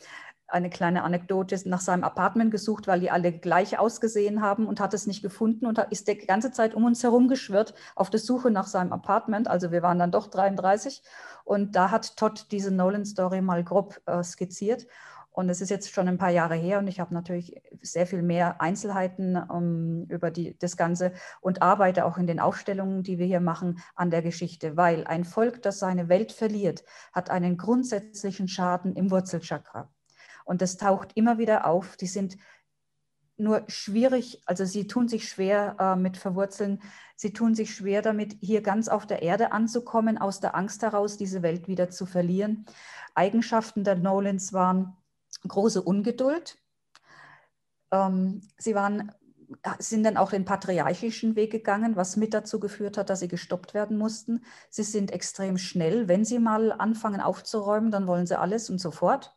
[0.53, 4.93] eine kleine Anekdote nach seinem Apartment gesucht, weil die alle gleich ausgesehen haben und hat
[4.93, 8.51] es nicht gefunden und ist die ganze Zeit um uns herum geschwirrt auf der Suche
[8.51, 9.49] nach seinem Apartment.
[9.49, 11.03] Also wir waren dann doch 33
[11.45, 14.87] und da hat Todd diese Nolan-Story mal grob äh, skizziert.
[15.33, 18.23] Und es ist jetzt schon ein paar Jahre her und ich habe natürlich sehr viel
[18.23, 23.18] mehr Einzelheiten um, ähm, über die, das Ganze und arbeite auch in den Aufstellungen, die
[23.18, 27.57] wir hier machen, an der Geschichte, weil ein Volk, das seine Welt verliert, hat einen
[27.57, 29.90] grundsätzlichen Schaden im Wurzelchakra.
[30.45, 31.97] Und das taucht immer wieder auf.
[31.97, 32.37] Die sind
[33.38, 36.83] nur schwierig, also sie tun sich schwer äh, mit Verwurzeln,
[37.16, 41.16] sie tun sich schwer damit, hier ganz auf der Erde anzukommen, aus der Angst heraus,
[41.16, 42.66] diese Welt wieder zu verlieren.
[43.14, 44.97] Eigenschaften der Nolans waren
[45.46, 46.59] große Ungeduld.
[47.90, 49.12] Ähm, sie waren,
[49.78, 53.74] sind dann auch den patriarchischen Weg gegangen, was mit dazu geführt hat, dass sie gestoppt
[53.74, 54.44] werden mussten.
[54.70, 56.09] Sie sind extrem schnell.
[56.09, 59.37] Wenn sie mal anfangen aufzuräumen, dann wollen sie alles und sofort.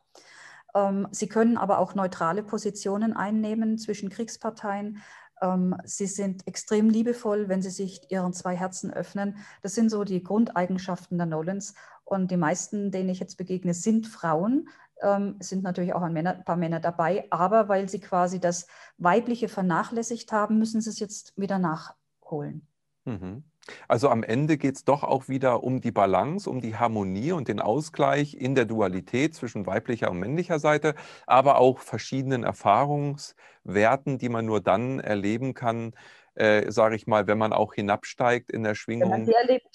[0.74, 5.02] Ähm, sie können aber auch neutrale Positionen einnehmen zwischen Kriegsparteien.
[5.42, 9.36] Ähm, sie sind extrem liebevoll, wenn sie sich ihren zwei Herzen öffnen.
[9.62, 11.74] Das sind so die Grundeigenschaften der Nolans.
[12.04, 14.68] Und die meisten, denen ich jetzt begegne, sind Frauen.
[15.02, 18.66] Ähm, sind natürlich auch ein, Männer, ein, paar Männer dabei, aber weil sie quasi das
[18.96, 22.66] Weibliche vernachlässigt haben, müssen sie es jetzt wieder nachholen.
[23.04, 23.44] Mhm.
[23.88, 27.48] Also am Ende geht es doch auch wieder um die Balance, um die Harmonie und
[27.48, 30.94] den Ausgleich in der Dualität zwischen weiblicher und männlicher Seite,
[31.26, 35.94] aber auch verschiedenen Erfahrungswerten, die man nur dann erleben kann,
[36.34, 39.28] äh, sage ich mal, wenn man auch hinabsteigt in der Schwingung,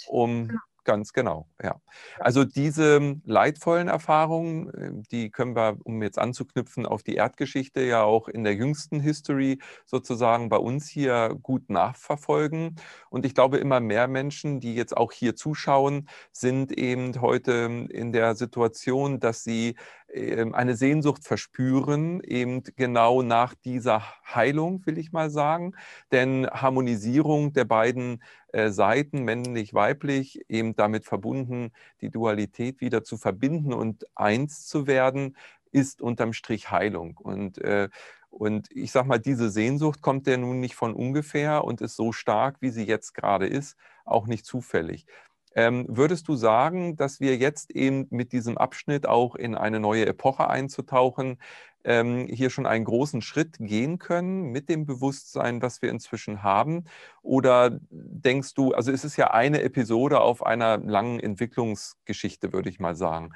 [0.07, 0.59] um genau.
[0.83, 1.79] Ganz genau, ja.
[2.19, 8.01] Also diese leidvollen Erfahrungen, äh, die können wir, um jetzt anzuknüpfen auf die Erdgeschichte, ja
[8.01, 12.77] auch in der jüngsten History sozusagen bei uns hier gut nachverfolgen.
[13.11, 17.51] Und ich glaube, immer mehr Menschen, die jetzt auch hier zuschauen, sind eben heute
[17.91, 24.97] in der Situation, dass sie ähm, eine Sehnsucht verspüren, eben genau nach dieser Heilung, will
[24.97, 25.73] ich mal sagen.
[26.11, 28.21] Denn Harmonisierung der beiden
[28.51, 31.71] äh, Seiten, männlich-weiblich, eben damit verbunden,
[32.01, 35.37] die Dualität wieder zu verbinden und eins zu werden,
[35.71, 37.17] ist unterm Strich Heilung.
[37.17, 37.89] Und, äh,
[38.29, 42.11] und ich sage mal, diese Sehnsucht kommt ja nun nicht von ungefähr und ist so
[42.11, 45.05] stark, wie sie jetzt gerade ist, auch nicht zufällig.
[45.53, 50.05] Ähm, würdest du sagen, dass wir jetzt eben mit diesem Abschnitt auch in eine neue
[50.05, 51.37] Epoche einzutauchen,
[51.83, 56.85] ähm, hier schon einen großen Schritt gehen können mit dem Bewusstsein, was wir inzwischen haben?
[57.21, 62.79] Oder denkst du, also es ist ja eine Episode auf einer langen Entwicklungsgeschichte, würde ich
[62.79, 63.31] mal sagen.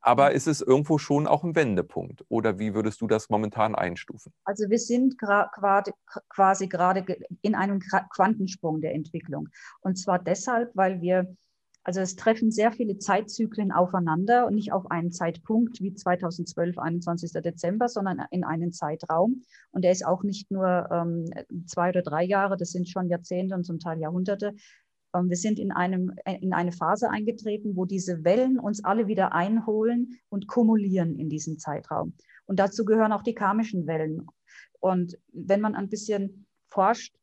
[0.00, 0.36] Aber mhm.
[0.36, 2.24] ist es irgendwo schon auch ein Wendepunkt?
[2.28, 4.32] Oder wie würdest du das momentan einstufen?
[4.44, 7.04] Also wir sind quasi gerade
[7.42, 7.80] in einem
[8.14, 9.48] Quantensprung der Entwicklung.
[9.80, 11.36] Und zwar deshalb, weil wir
[11.90, 17.32] also es treffen sehr viele Zeitzyklen aufeinander und nicht auf einen Zeitpunkt wie 2012, 21.
[17.42, 19.42] Dezember, sondern in einen Zeitraum.
[19.72, 21.24] Und der ist auch nicht nur ähm,
[21.66, 24.54] zwei oder drei Jahre, das sind schon Jahrzehnte und zum Teil Jahrhunderte.
[25.16, 29.08] Ähm, wir sind in, einem, äh, in eine Phase eingetreten, wo diese Wellen uns alle
[29.08, 32.12] wieder einholen und kumulieren in diesem Zeitraum.
[32.46, 34.28] Und dazu gehören auch die karmischen Wellen.
[34.78, 37.16] Und wenn man ein bisschen forscht,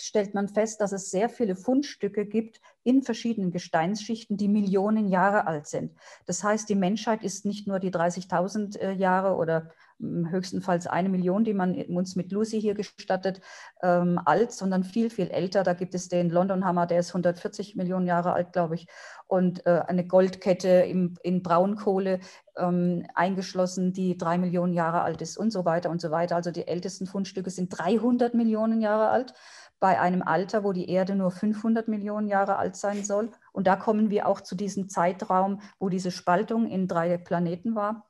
[0.00, 5.46] stellt man fest, dass es sehr viele Fundstücke gibt in verschiedenen Gesteinsschichten, die Millionen Jahre
[5.46, 5.92] alt sind.
[6.26, 11.10] Das heißt, die Menschheit ist nicht nur die 30.000 äh, Jahre oder hm, höchstenfalls eine
[11.10, 13.42] Million, die man uns mit Lucy hier gestattet,
[13.82, 15.62] ähm, alt, sondern viel, viel älter.
[15.62, 18.86] Da gibt es den London-Hammer, der ist 140 Millionen Jahre alt, glaube ich,
[19.26, 22.20] und äh, eine Goldkette im, in Braunkohle
[22.56, 26.36] ähm, eingeschlossen, die drei Millionen Jahre alt ist und so weiter und so weiter.
[26.36, 29.34] Also die ältesten Fundstücke sind 300 Millionen Jahre alt
[29.80, 33.30] bei einem Alter, wo die Erde nur 500 Millionen Jahre alt sein soll.
[33.52, 38.06] Und da kommen wir auch zu diesem Zeitraum, wo diese Spaltung in drei Planeten war.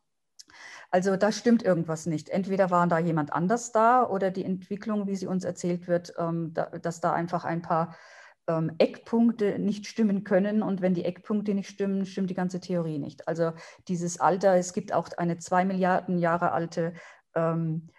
[0.90, 2.28] Also da stimmt irgendwas nicht.
[2.28, 6.52] Entweder war da jemand anders da oder die Entwicklung, wie sie uns erzählt wird, ähm,
[6.82, 7.94] dass da einfach ein paar
[8.48, 10.62] ähm, Eckpunkte nicht stimmen können.
[10.62, 13.28] Und wenn die Eckpunkte nicht stimmen, stimmt die ganze Theorie nicht.
[13.28, 13.52] Also
[13.86, 16.94] dieses Alter, es gibt auch eine zwei Milliarden Jahre alte
[17.36, 17.90] ähm,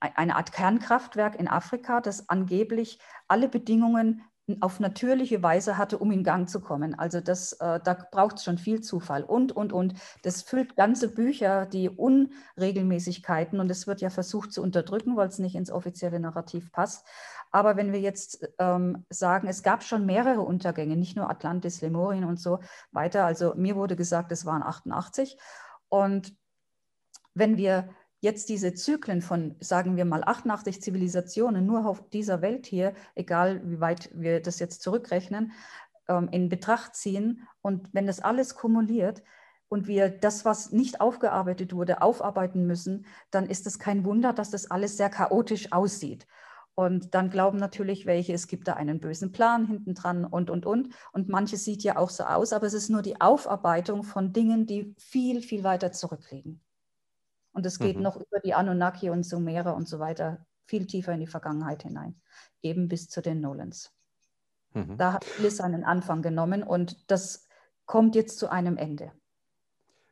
[0.00, 4.22] eine Art Kernkraftwerk in Afrika, das angeblich alle Bedingungen
[4.60, 6.98] auf natürliche Weise hatte, um in Gang zu kommen.
[6.98, 9.94] Also das, äh, da braucht es schon viel Zufall und, und, und.
[10.22, 15.38] Das füllt ganze Bücher, die Unregelmäßigkeiten und es wird ja versucht zu unterdrücken, weil es
[15.38, 17.06] nicht ins offizielle Narrativ passt.
[17.50, 22.24] Aber wenn wir jetzt ähm, sagen, es gab schon mehrere Untergänge, nicht nur Atlantis, Lemurien
[22.24, 23.24] und so weiter.
[23.24, 25.38] Also mir wurde gesagt, es waren 88.
[25.88, 26.34] Und
[27.34, 27.88] wenn wir
[28.20, 33.62] jetzt diese Zyklen von, sagen wir mal, 88 Zivilisationen nur auf dieser Welt hier, egal
[33.64, 35.52] wie weit wir das jetzt zurückrechnen,
[36.08, 39.22] ähm, in Betracht ziehen und wenn das alles kumuliert
[39.68, 44.50] und wir das, was nicht aufgearbeitet wurde, aufarbeiten müssen, dann ist es kein Wunder, dass
[44.50, 46.26] das alles sehr chaotisch aussieht.
[46.74, 50.64] Und dann glauben natürlich welche, es gibt da einen bösen Plan hinten dran und, und,
[50.64, 50.94] und.
[51.12, 54.64] Und manches sieht ja auch so aus, aber es ist nur die Aufarbeitung von Dingen,
[54.64, 56.62] die viel, viel weiter zurückliegen.
[57.58, 58.04] Und es geht mhm.
[58.04, 62.14] noch über die Anunnaki und Sumerer und so weiter viel tiefer in die Vergangenheit hinein,
[62.62, 63.92] eben bis zu den Nolans.
[64.74, 64.96] Mhm.
[64.96, 67.48] Da hat vieles seinen Anfang genommen und das
[67.84, 69.10] kommt jetzt zu einem Ende.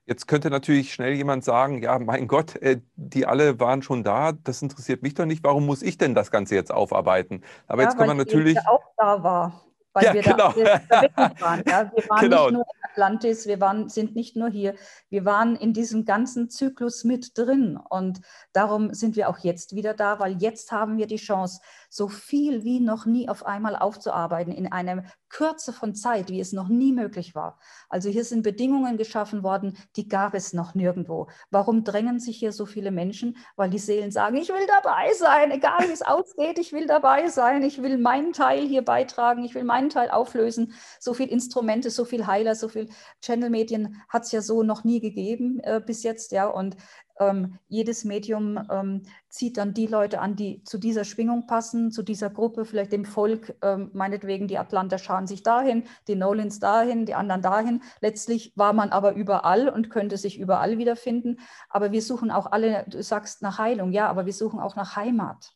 [0.07, 4.33] Jetzt könnte natürlich schnell jemand sagen, ja, mein Gott, äh, die alle waren schon da,
[4.33, 7.45] das interessiert mich doch nicht, warum muss ich denn das Ganze jetzt aufarbeiten?
[7.69, 8.59] Aber ja, jetzt kann man natürlich...
[8.67, 10.53] auch da war weil ja, wir genau.
[10.53, 11.63] da waren.
[11.67, 11.91] Ja.
[11.95, 12.45] Wir waren genau.
[12.45, 14.75] nicht nur Atlantis, wir waren, sind nicht nur hier,
[15.11, 17.77] wir waren in diesem ganzen Zyklus mit drin.
[17.77, 18.23] Und
[18.55, 21.61] darum sind wir auch jetzt wieder da, weil jetzt haben wir die Chance,
[21.97, 26.53] so viel wie noch nie auf einmal aufzuarbeiten in einer Kürze von Zeit, wie es
[26.53, 27.59] noch nie möglich war.
[27.89, 31.29] Also hier sind Bedingungen geschaffen worden, die gab es noch nirgendwo.
[31.51, 33.39] Warum drängen sich hier so viele Menschen?
[33.57, 37.29] Weil die Seelen sagen, ich will dabei sein, egal wie es ausgeht, ich will dabei
[37.29, 40.75] sein, ich will meinen Teil hier beitragen, ich will meinen Teil auflösen.
[41.01, 42.91] So viele Instrumente, so viel Heiler, so viel
[43.23, 46.47] Channel-Medien hat es ja so noch nie gegeben äh, bis jetzt, ja.
[46.47, 46.77] Und
[47.19, 52.03] ähm, jedes Medium ähm, zieht dann die Leute an, die zu dieser Schwingung passen, zu
[52.03, 57.07] dieser Gruppe, vielleicht dem Volk, ähm, meinetwegen die Atlanter schauen sich dahin, die Nolans dahin,
[57.07, 57.83] die anderen dahin.
[58.01, 61.41] Letztlich war man aber überall und könnte sich überall wiederfinden.
[61.69, 64.97] Aber wir suchen auch alle, du sagst nach Heilung, ja, aber wir suchen auch nach
[64.97, 65.53] Heimat.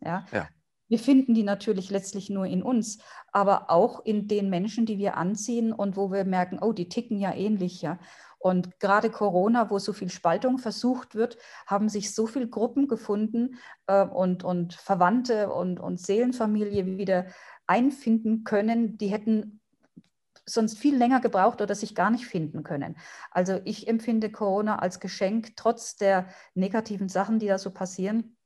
[0.00, 0.26] Ja.
[0.32, 0.48] ja.
[0.88, 2.98] Wir finden die natürlich letztlich nur in uns,
[3.30, 7.18] aber auch in den Menschen, die wir anziehen und wo wir merken, oh, die ticken
[7.18, 7.98] ja ähnlich, ja.
[8.38, 13.58] Und gerade Corona, wo so viel Spaltung versucht wird, haben sich so viele Gruppen gefunden
[13.86, 17.26] äh, und, und Verwandte und, und Seelenfamilie wieder
[17.66, 19.60] einfinden können, die hätten
[20.46, 22.96] sonst viel länger gebraucht oder sich gar nicht finden können.
[23.30, 28.36] Also ich empfinde Corona als Geschenk, trotz der negativen Sachen, die da so passieren.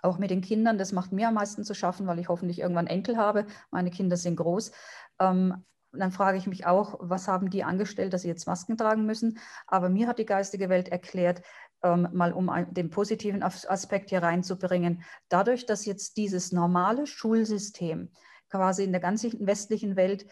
[0.00, 2.86] Auch mit den Kindern, das macht mir am meisten zu schaffen, weil ich hoffentlich irgendwann
[2.86, 3.46] Enkel habe.
[3.72, 4.70] Meine Kinder sind groß.
[5.18, 8.76] Ähm, und dann frage ich mich auch, was haben die angestellt, dass sie jetzt Masken
[8.76, 9.38] tragen müssen?
[9.66, 11.42] Aber mir hat die geistige Welt erklärt,
[11.82, 18.10] ähm, mal um den positiven Aspekt hier reinzubringen, dadurch, dass jetzt dieses normale Schulsystem
[18.50, 20.26] quasi in der ganzen westlichen Welt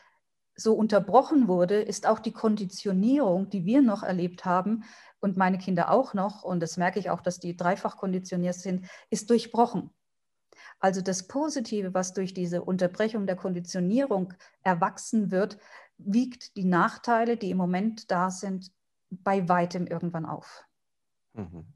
[0.57, 4.85] so unterbrochen wurde, ist auch die Konditionierung, die wir noch erlebt haben
[5.21, 8.87] und meine Kinder auch noch, und das merke ich auch, dass die dreifach konditioniert sind,
[9.11, 9.91] ist durchbrochen.
[10.87, 15.59] Also das Positive, was durch diese Unterbrechung der Konditionierung erwachsen wird,
[15.99, 18.71] wiegt die Nachteile, die im Moment da sind,
[19.11, 20.65] bei weitem irgendwann auf.
[21.33, 21.67] Mhm.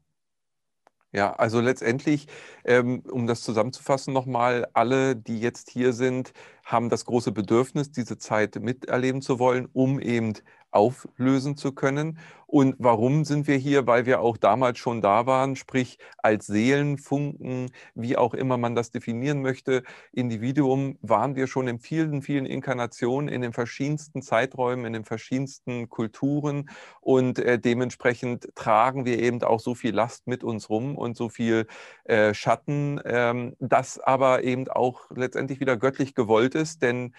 [1.11, 2.27] Ja, also letztendlich,
[2.63, 6.31] ähm, um das zusammenzufassen nochmal, alle, die jetzt hier sind,
[6.63, 10.35] haben das große Bedürfnis, diese Zeit miterleben zu wollen, um eben
[10.71, 12.17] auflösen zu können.
[12.51, 13.87] Und warum sind wir hier?
[13.87, 18.91] Weil wir auch damals schon da waren, sprich als Seelenfunken, wie auch immer man das
[18.91, 24.91] definieren möchte, Individuum, waren wir schon in vielen, vielen Inkarnationen, in den verschiedensten Zeiträumen, in
[24.91, 26.69] den verschiedensten Kulturen.
[26.99, 31.29] Und äh, dementsprechend tragen wir eben auch so viel Last mit uns rum und so
[31.29, 31.67] viel
[32.03, 36.81] äh, Schatten, ähm, das aber eben auch letztendlich wieder göttlich gewollt ist.
[36.81, 37.13] Denn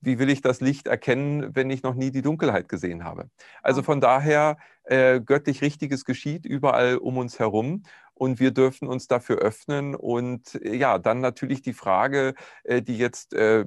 [0.00, 3.28] wie will ich das Licht erkennen, wenn ich noch nie die Dunkelheit gesehen habe?
[3.62, 7.82] Also von daher, äh, göttlich Richtiges geschieht überall um uns herum
[8.14, 9.94] und wir dürfen uns dafür öffnen.
[9.94, 12.34] Und äh, ja, dann natürlich die Frage,
[12.64, 13.64] äh, die jetzt, äh,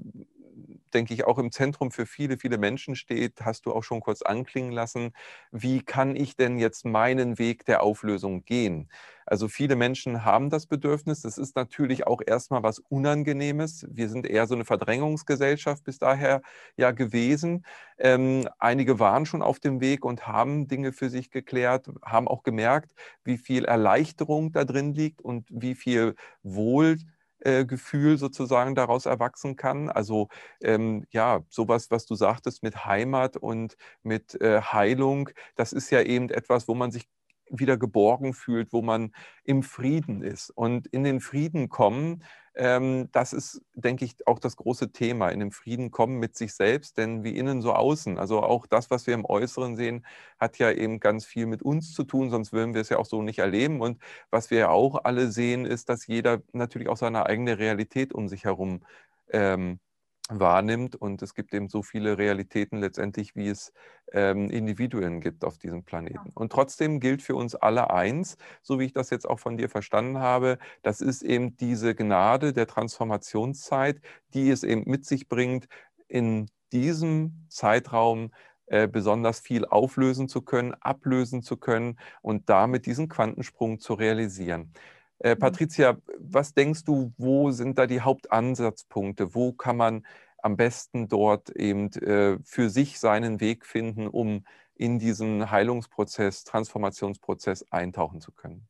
[0.94, 4.22] denke ich, auch im Zentrum für viele, viele Menschen steht, hast du auch schon kurz
[4.22, 5.14] anklingen lassen.
[5.52, 8.90] Wie kann ich denn jetzt meinen Weg der Auflösung gehen?
[9.26, 11.22] Also viele Menschen haben das Bedürfnis.
[11.22, 13.86] Das ist natürlich auch erstmal was Unangenehmes.
[13.90, 16.42] Wir sind eher so eine Verdrängungsgesellschaft bis daher
[16.76, 17.66] ja gewesen.
[17.98, 22.44] Ähm, einige waren schon auf dem Weg und haben Dinge für sich geklärt, haben auch
[22.44, 22.94] gemerkt,
[23.24, 26.98] wie viel Erleichterung da drin liegt und wie viel Wohl
[27.66, 29.90] Gefühl sozusagen daraus erwachsen kann.
[29.90, 30.28] Also
[30.62, 36.02] ähm, ja, sowas, was du sagtest mit Heimat und mit äh, Heilung, das ist ja
[36.02, 37.08] eben etwas, wo man sich
[37.50, 39.12] wieder geborgen fühlt, wo man
[39.44, 40.50] im Frieden ist.
[40.52, 42.24] Und in den Frieden kommen,
[42.54, 46.98] das ist, denke ich, auch das große Thema, in den Frieden kommen mit sich selbst,
[46.98, 48.18] denn wie innen so außen.
[48.18, 50.06] Also auch das, was wir im Äußeren sehen,
[50.38, 53.06] hat ja eben ganz viel mit uns zu tun, sonst würden wir es ja auch
[53.06, 53.80] so nicht erleben.
[53.80, 58.14] Und was wir ja auch alle sehen, ist, dass jeder natürlich auch seine eigene Realität
[58.14, 58.82] um sich herum
[59.32, 59.80] ähm,
[60.40, 60.96] wahrnimmt.
[60.96, 63.74] Und es gibt eben so viele Realitäten letztendlich, wie es
[64.14, 66.32] ähm, Individuen gibt auf diesem Planeten.
[66.34, 69.70] Und trotzdem gilt für uns alle eins, so wie ich das jetzt auch von dir
[69.70, 74.02] verstanden habe, das ist eben diese Gnade der Transformationszeit,
[74.34, 75.68] die es eben mit sich bringt,
[76.08, 78.32] in diesem Zeitraum
[78.68, 84.74] äh, besonders viel auflösen zu können, ablösen zu können und damit diesen Quantensprung zu realisieren.
[85.22, 85.40] Äh, mhm.
[85.40, 89.34] Patricia, was denkst du, wo sind da die Hauptansatzpunkte?
[89.36, 90.06] Wo kann man
[90.40, 97.72] am besten dort eben äh, für sich seinen Weg finden, um in diesen Heilungsprozess, Transformationsprozess
[97.72, 98.68] eintauchen zu können?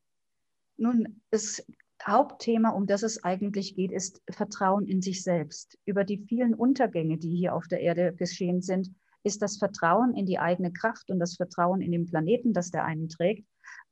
[0.76, 1.66] Nun, das
[2.06, 5.78] Hauptthema, um das es eigentlich geht, ist Vertrauen in sich selbst.
[5.86, 8.93] Über die vielen Untergänge, die hier auf der Erde geschehen sind,
[9.24, 12.84] ist das Vertrauen in die eigene Kraft und das Vertrauen in den Planeten, das der
[12.84, 13.45] einen trägt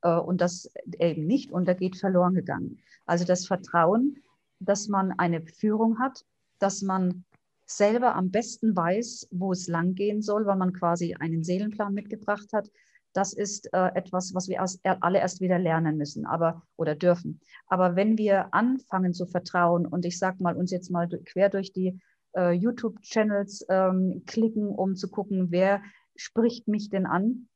[0.07, 2.79] und das eben nicht untergeht, verloren gegangen.
[3.05, 4.17] Also das Vertrauen,
[4.59, 6.25] dass man eine Führung hat,
[6.59, 7.25] dass man
[7.65, 12.69] selber am besten weiß, wo es langgehen soll, weil man quasi einen Seelenplan mitgebracht hat.
[13.13, 17.39] Das ist äh, etwas, was wir erst, alle erst wieder lernen müssen, aber oder dürfen.
[17.67, 21.71] Aber wenn wir anfangen zu vertrauen und ich sage mal uns jetzt mal quer durch
[21.71, 21.99] die
[22.35, 25.81] äh, YouTube-Channels ähm, klicken, um zu gucken, wer
[26.15, 27.47] spricht mich denn an,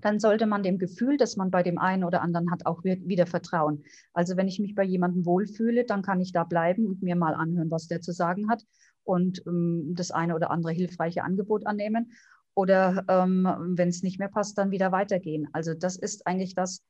[0.00, 3.26] dann sollte man dem Gefühl, das man bei dem einen oder anderen hat, auch wieder
[3.26, 3.84] vertrauen.
[4.12, 7.34] Also wenn ich mich bei jemandem wohlfühle, dann kann ich da bleiben und mir mal
[7.34, 8.64] anhören, was der zu sagen hat
[9.04, 12.12] und ähm, das eine oder andere hilfreiche Angebot annehmen.
[12.54, 13.46] Oder ähm,
[13.76, 15.48] wenn es nicht mehr passt, dann wieder weitergehen.
[15.52, 16.82] Also das ist eigentlich das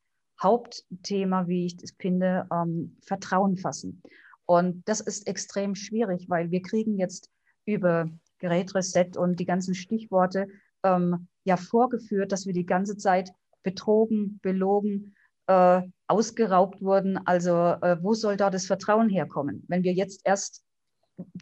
[0.43, 4.03] Hauptthema, wie ich das finde, ähm, Vertrauen fassen.
[4.47, 7.31] Und das ist extrem schwierig, weil wir kriegen jetzt
[7.67, 8.09] über
[8.39, 10.49] Gerät Reset und die ganzen Stichworte
[10.83, 13.32] ähm, ja vorgeführt, dass wir die ganze Zeit
[13.62, 15.14] betrogen, belogen,
[15.47, 17.18] äh, ausgeraubt wurden.
[17.26, 19.64] Also äh, wo soll da das Vertrauen herkommen?
[19.68, 20.64] Wenn wir jetzt erst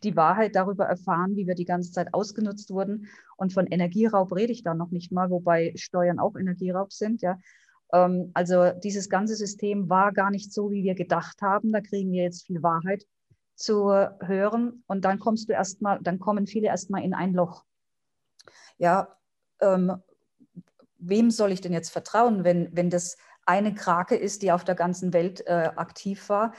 [0.03, 3.07] die Wahrheit darüber erfahren, wie wir die ganze Zeit ausgenutzt wurden.
[3.37, 7.23] Und von Energieraub rede ich da noch nicht mal, wobei Steuern auch Energieraub sind.
[7.23, 7.39] Ja.
[7.93, 11.73] Ähm, also dieses ganze System war gar nicht so, wie wir gedacht haben.
[11.73, 13.05] Da kriegen wir jetzt viel Wahrheit
[13.55, 13.91] zu
[14.21, 14.85] hören.
[14.87, 17.65] Und dann kommst du erstmal, dann kommen viele erstmal in ein Loch.
[18.79, 19.18] Ja,
[19.61, 20.03] ähm,
[20.99, 24.75] wem soll ich denn jetzt vertrauen, wenn, wenn das eine Krake ist, die auf der
[24.75, 26.53] ganzen Welt äh, aktiv war?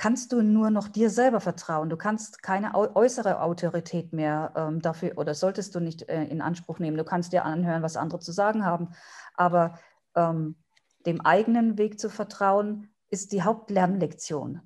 [0.00, 1.90] kannst du nur noch dir selber vertrauen.
[1.90, 6.78] Du kannst keine äußere Autorität mehr ähm, dafür oder solltest du nicht äh, in Anspruch
[6.78, 6.96] nehmen.
[6.96, 8.94] Du kannst dir anhören, was andere zu sagen haben.
[9.34, 9.78] Aber
[10.14, 10.56] ähm,
[11.04, 14.62] dem eigenen Weg zu vertrauen, ist die Hauptlernlektion.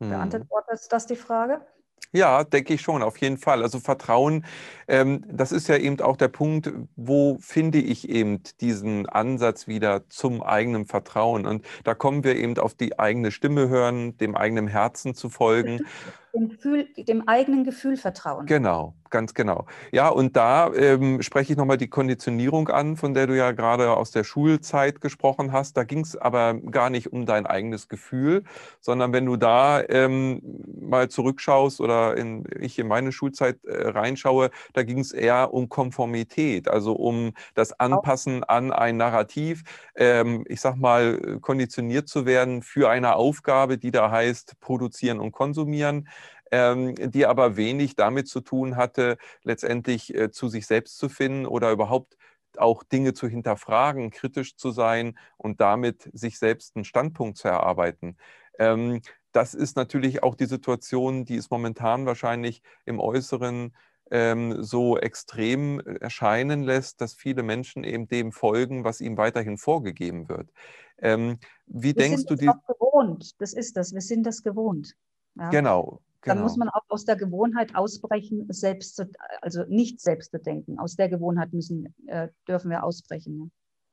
[0.00, 0.10] Hm.
[0.10, 1.66] Beantwortet das die Frage?
[2.12, 3.62] Ja, denke ich schon, auf jeden Fall.
[3.62, 4.44] Also Vertrauen,
[4.88, 10.08] ähm, das ist ja eben auch der Punkt, wo finde ich eben diesen Ansatz wieder
[10.08, 11.46] zum eigenen Vertrauen.
[11.46, 15.86] Und da kommen wir eben auf die eigene Stimme hören, dem eigenen Herzen zu folgen.
[16.34, 18.46] Dem, Gefühl, dem eigenen Gefühl vertrauen.
[18.46, 19.66] Genau, ganz genau.
[19.90, 23.96] Ja, und da ähm, spreche ich nochmal die Konditionierung an, von der du ja gerade
[23.96, 25.76] aus der Schulzeit gesprochen hast.
[25.76, 28.44] Da ging es aber gar nicht um dein eigenes Gefühl,
[28.80, 30.40] sondern wenn du da ähm,
[30.80, 35.68] mal zurückschaust oder in, ich in meine Schulzeit äh, reinschaue, da ging es eher um
[35.68, 39.62] Konformität, also um das Anpassen an ein Narrativ.
[39.96, 45.32] Ähm, ich sag mal, konditioniert zu werden für eine Aufgabe, die da heißt, produzieren und
[45.32, 46.08] konsumieren
[46.50, 51.46] ähm, die aber wenig damit zu tun hatte, letztendlich äh, zu sich selbst zu finden
[51.46, 52.16] oder überhaupt
[52.56, 58.16] auch Dinge zu hinterfragen, kritisch zu sein und damit sich selbst einen Standpunkt zu erarbeiten.
[58.58, 59.00] Ähm,
[59.32, 63.72] das ist natürlich auch die Situation, die es momentan wahrscheinlich im Äußeren
[64.10, 70.28] ähm, so extrem erscheinen lässt, dass viele Menschen eben dem folgen, was ihnen weiterhin vorgegeben
[70.28, 70.50] wird.
[70.98, 72.46] Ähm, wie wir denkst du die?
[72.46, 73.94] Das gewohnt, das ist das.
[73.94, 74.96] Wir sind das gewohnt.
[75.36, 75.50] Ja?
[75.50, 76.34] Genau, Genau.
[76.34, 79.10] Dann muss man auch aus der Gewohnheit ausbrechen, selbst zu,
[79.40, 80.78] also nicht selbst zu denken.
[80.78, 83.50] Aus der Gewohnheit müssen, äh, dürfen wir ausbrechen.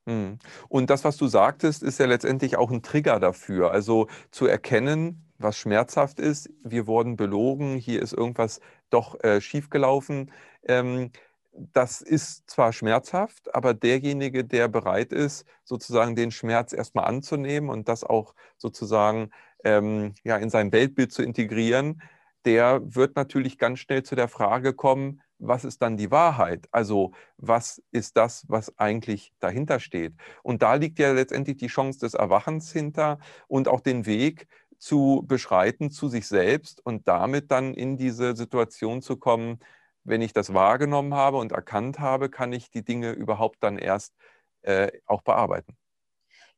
[0.08, 0.38] Hm.
[0.68, 3.72] Und das, was du sagtest, ist ja letztendlich auch ein Trigger dafür.
[3.72, 8.60] Also zu erkennen, was schmerzhaft ist, wir wurden belogen, hier ist irgendwas
[8.90, 10.32] doch äh, schiefgelaufen.
[10.64, 11.12] Ähm,
[11.52, 17.88] das ist zwar schmerzhaft, aber derjenige, der bereit ist, sozusagen den Schmerz erstmal anzunehmen und
[17.88, 19.32] das auch sozusagen
[19.64, 22.02] ähm, ja, in sein Weltbild zu integrieren,
[22.46, 26.68] der wird natürlich ganz schnell zu der Frage kommen, was ist dann die Wahrheit?
[26.72, 30.14] Also was ist das, was eigentlich dahinter steht?
[30.44, 34.48] Und da liegt ja letztendlich die Chance des Erwachens hinter und auch den Weg
[34.80, 39.60] zu beschreiten zu sich selbst und damit dann in diese Situation zu kommen,
[40.04, 44.16] wenn ich das wahrgenommen habe und erkannt habe, kann ich die Dinge überhaupt dann erst
[44.62, 45.78] äh, auch bearbeiten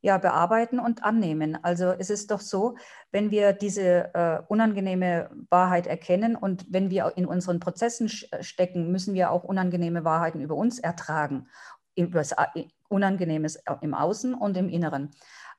[0.02, 1.58] ja, bearbeiten und annehmen.
[1.62, 2.78] Also es ist doch so,
[3.12, 8.92] wenn wir diese äh, unangenehme Wahrheit erkennen und wenn wir in unseren Prozessen äh, stecken,
[8.92, 11.48] müssen wir auch unangenehme Wahrheiten über uns ertragen.
[11.96, 15.12] Über das äh, Unangenehmes im Außen und im Inneren.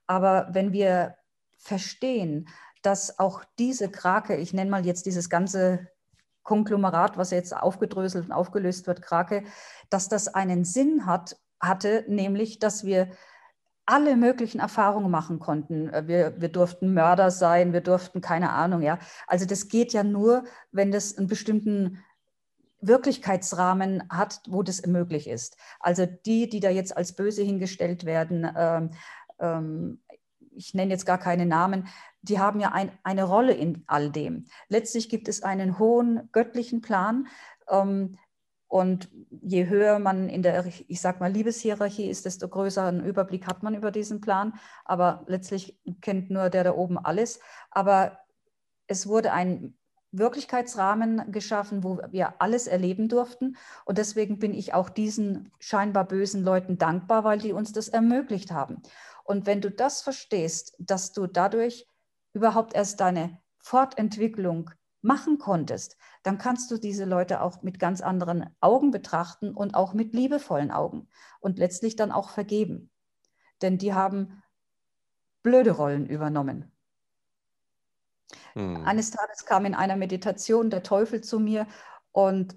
[0.07, 1.17] Aber wenn wir
[1.59, 2.49] verstehen,
[2.83, 5.89] dass auch diese Krake, ich nenne mal jetzt dieses ganze
[6.43, 9.45] Konglomerat, was jetzt aufgedröselt und aufgelöst wird, Krake,
[9.91, 13.11] dass das einen Sinn hat, hatte, nämlich, dass wir
[13.87, 15.89] alle möglichen Erfahrungen machen konnten.
[15.89, 18.99] Äh, wir, wir durften Mörder sein, wir durften keine Ahnung, ja.
[19.27, 22.03] Also das geht ja nur, wenn das einen bestimmten
[22.81, 25.57] Wirklichkeitsrahmen hat, wo das möglich ist.
[25.81, 28.91] Also die, die da jetzt als böse hingestellt werden, ähm,
[29.39, 30.01] ähm,
[30.53, 31.89] ich nenne jetzt gar keine Namen,
[32.23, 34.47] die haben ja ein, eine Rolle in all dem.
[34.69, 37.29] Letztlich gibt es einen hohen göttlichen Plan,
[37.69, 38.17] ähm,
[38.71, 39.11] Und
[39.43, 43.75] je höher man in der, ich sag mal, Liebeshierarchie ist, desto größeren Überblick hat man
[43.75, 44.55] über diesen Plan.
[44.85, 47.41] Aber letztlich kennt nur der da oben alles.
[47.73, 48.21] Aber
[48.87, 49.75] es wurde ein
[50.13, 53.57] Wirklichkeitsrahmen geschaffen, wo wir alles erleben durften.
[53.87, 58.53] Und deswegen bin ich auch diesen scheinbar bösen Leuten dankbar, weil die uns das ermöglicht
[58.53, 58.83] haben.
[59.25, 61.89] Und wenn du das verstehst, dass du dadurch
[62.35, 64.71] überhaupt erst deine Fortentwicklung
[65.03, 69.95] machen konntest, dann kannst du diese Leute auch mit ganz anderen Augen betrachten und auch
[69.95, 71.09] mit liebevollen Augen
[71.41, 72.91] und letztlich dann auch vergeben.
[73.63, 74.43] Denn die haben
[75.43, 76.71] blöde Rollen übernommen.
[78.53, 78.85] Hm.
[78.85, 81.67] Eines Tages kam in einer Meditation der Teufel zu mir
[82.13, 82.57] und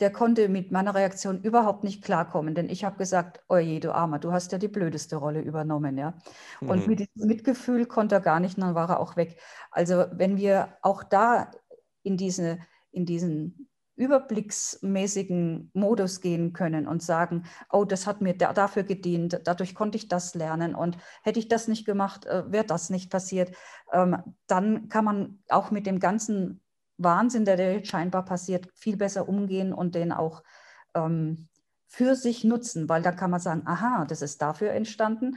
[0.00, 4.18] der konnte mit meiner Reaktion überhaupt nicht klarkommen, denn ich habe gesagt, oje, du Armer,
[4.18, 6.14] du hast ja die blödeste Rolle übernommen, ja.
[6.60, 6.86] Und mhm.
[6.86, 9.40] mit diesem Mitgefühl konnte er gar nicht, dann war er auch weg.
[9.70, 11.50] Also wenn wir auch da
[12.02, 12.58] in, diese,
[12.92, 19.40] in diesen überblicksmäßigen Modus gehen können und sagen, oh, das hat mir da, dafür gedient,
[19.44, 23.10] dadurch konnte ich das lernen und hätte ich das nicht gemacht, äh, wäre das nicht
[23.10, 23.54] passiert,
[23.92, 24.16] ähm,
[24.46, 26.62] dann kann man auch mit dem ganzen
[26.96, 30.42] Wahnsinn, der, der scheinbar passiert, viel besser umgehen und den auch
[30.94, 31.48] ähm,
[31.86, 35.36] für sich nutzen, weil da kann man sagen, aha, das ist dafür entstanden.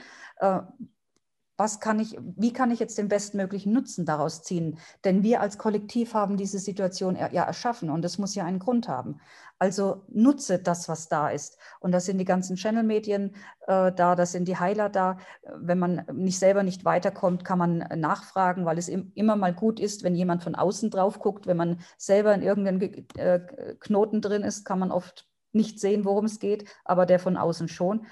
[1.58, 4.78] Äh, was kann ich, wie kann ich jetzt den bestmöglichen Nutzen daraus ziehen?
[5.04, 8.88] Denn wir als Kollektiv haben diese Situation ja erschaffen und es muss ja einen Grund
[8.88, 9.20] haben.
[9.58, 11.58] Also nutze das, was da ist.
[11.80, 13.36] Und das sind die ganzen Channel-Medien
[13.68, 15.18] äh, da, das sind die Heiler da.
[15.56, 19.80] Wenn man nicht selber nicht weiterkommt, kann man nachfragen, weil es im, immer mal gut
[19.80, 21.48] ist, wenn jemand von außen drauf guckt.
[21.48, 22.82] Wenn man selber in irgendeinem
[23.18, 23.40] äh,
[23.80, 27.70] Knoten drin ist, kann man oft nicht sehen, worum es geht, aber der von außen
[27.70, 28.06] schon.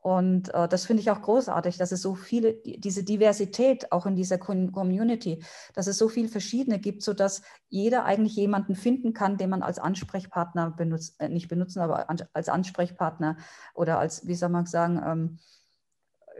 [0.00, 4.16] Und äh, das finde ich auch großartig, dass es so viele, diese Diversität auch in
[4.16, 5.44] dieser Community,
[5.74, 9.78] dass es so viele verschiedene gibt, sodass jeder eigentlich jemanden finden kann, den man als
[9.78, 13.36] Ansprechpartner benutzt, äh, nicht benutzen, aber als Ansprechpartner
[13.74, 15.38] oder als, wie soll man sagen, ähm,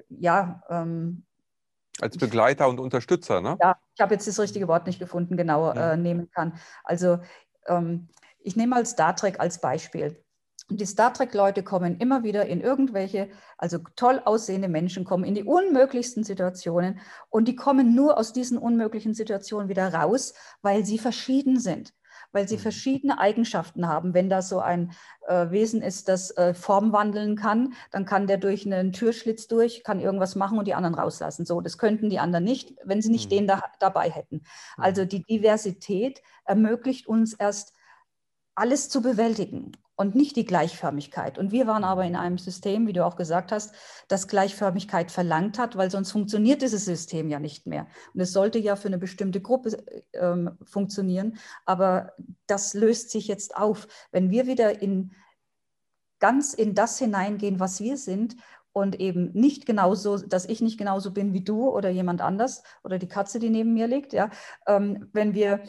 [0.09, 0.63] ja.
[0.71, 1.25] Ähm,
[2.01, 3.59] als Begleiter und Unterstützer, ne?
[3.61, 6.55] Ja, ich habe jetzt das richtige Wort nicht gefunden, genau äh, nehmen kann.
[6.83, 7.19] Also
[7.67, 8.09] ähm,
[8.39, 10.25] ich nehme mal Star Trek als Beispiel.
[10.73, 15.43] Die Star Trek-Leute kommen immer wieder in irgendwelche, also toll aussehende Menschen kommen in die
[15.43, 21.59] unmöglichsten Situationen und die kommen nur aus diesen unmöglichen Situationen wieder raus, weil sie verschieden
[21.59, 21.93] sind,
[22.31, 22.61] weil sie mhm.
[22.61, 24.15] verschiedene Eigenschaften haben.
[24.15, 24.93] Wenn da so ein
[25.27, 29.83] äh, Wesen ist, das äh, Form wandeln kann, dann kann der durch einen Türschlitz durch,
[29.83, 31.47] kann irgendwas machen und die anderen rauslassen.
[31.47, 33.37] So, das könnten die anderen nicht, wenn sie nicht mhm.
[33.37, 34.43] den da, dabei hätten.
[34.77, 35.09] Also mhm.
[35.09, 37.75] die Diversität ermöglicht uns erst
[38.55, 41.37] alles zu bewältigen und nicht die Gleichförmigkeit.
[41.37, 43.75] Und wir waren aber in einem System, wie du auch gesagt hast,
[44.09, 47.87] das Gleichförmigkeit verlangt hat, weil sonst funktioniert dieses System ja nicht mehr.
[48.15, 49.77] Und es sollte ja für eine bestimmte Gruppe
[50.15, 51.37] ähm, funktionieren,
[51.67, 52.15] aber
[52.47, 53.89] das löst sich jetzt auf.
[54.11, 55.13] Wenn wir wieder in
[56.19, 58.37] ganz in das hineingehen, was wir sind
[58.73, 62.99] und eben nicht genauso, dass ich nicht genauso bin wie du oder jemand anders oder
[62.99, 64.31] die Katze, die neben mir liegt, ja,
[64.67, 65.63] ähm, wenn wir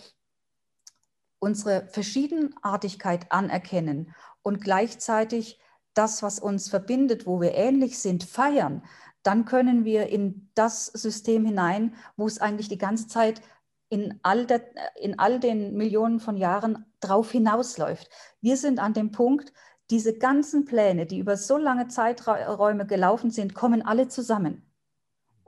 [1.41, 4.13] unsere Verschiedenartigkeit anerkennen
[4.43, 5.59] und gleichzeitig
[5.93, 8.83] das, was uns verbindet, wo wir ähnlich sind, feiern,
[9.23, 13.41] dann können wir in das System hinein, wo es eigentlich die ganze Zeit
[13.89, 14.63] in all, der,
[14.95, 18.09] in all den Millionen von Jahren drauf hinausläuft.
[18.39, 19.51] Wir sind an dem Punkt,
[19.89, 24.70] diese ganzen Pläne, die über so lange Zeiträume gelaufen sind, kommen alle zusammen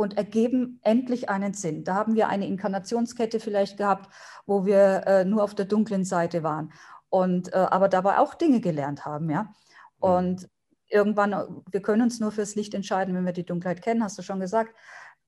[0.04, 1.84] und ergeben endlich einen Sinn.
[1.84, 4.14] Da haben wir eine Inkarnationskette vielleicht gehabt,
[4.46, 6.74] wo wir äh, nur auf der dunklen Seite waren
[7.10, 9.44] und äh, aber dabei auch Dinge gelernt haben, ja.
[9.44, 9.50] Mhm.
[10.00, 10.50] Und
[10.90, 14.22] irgendwann, wir können uns nur fürs Licht entscheiden, wenn wir die Dunkelheit kennen, hast du
[14.22, 14.76] schon gesagt.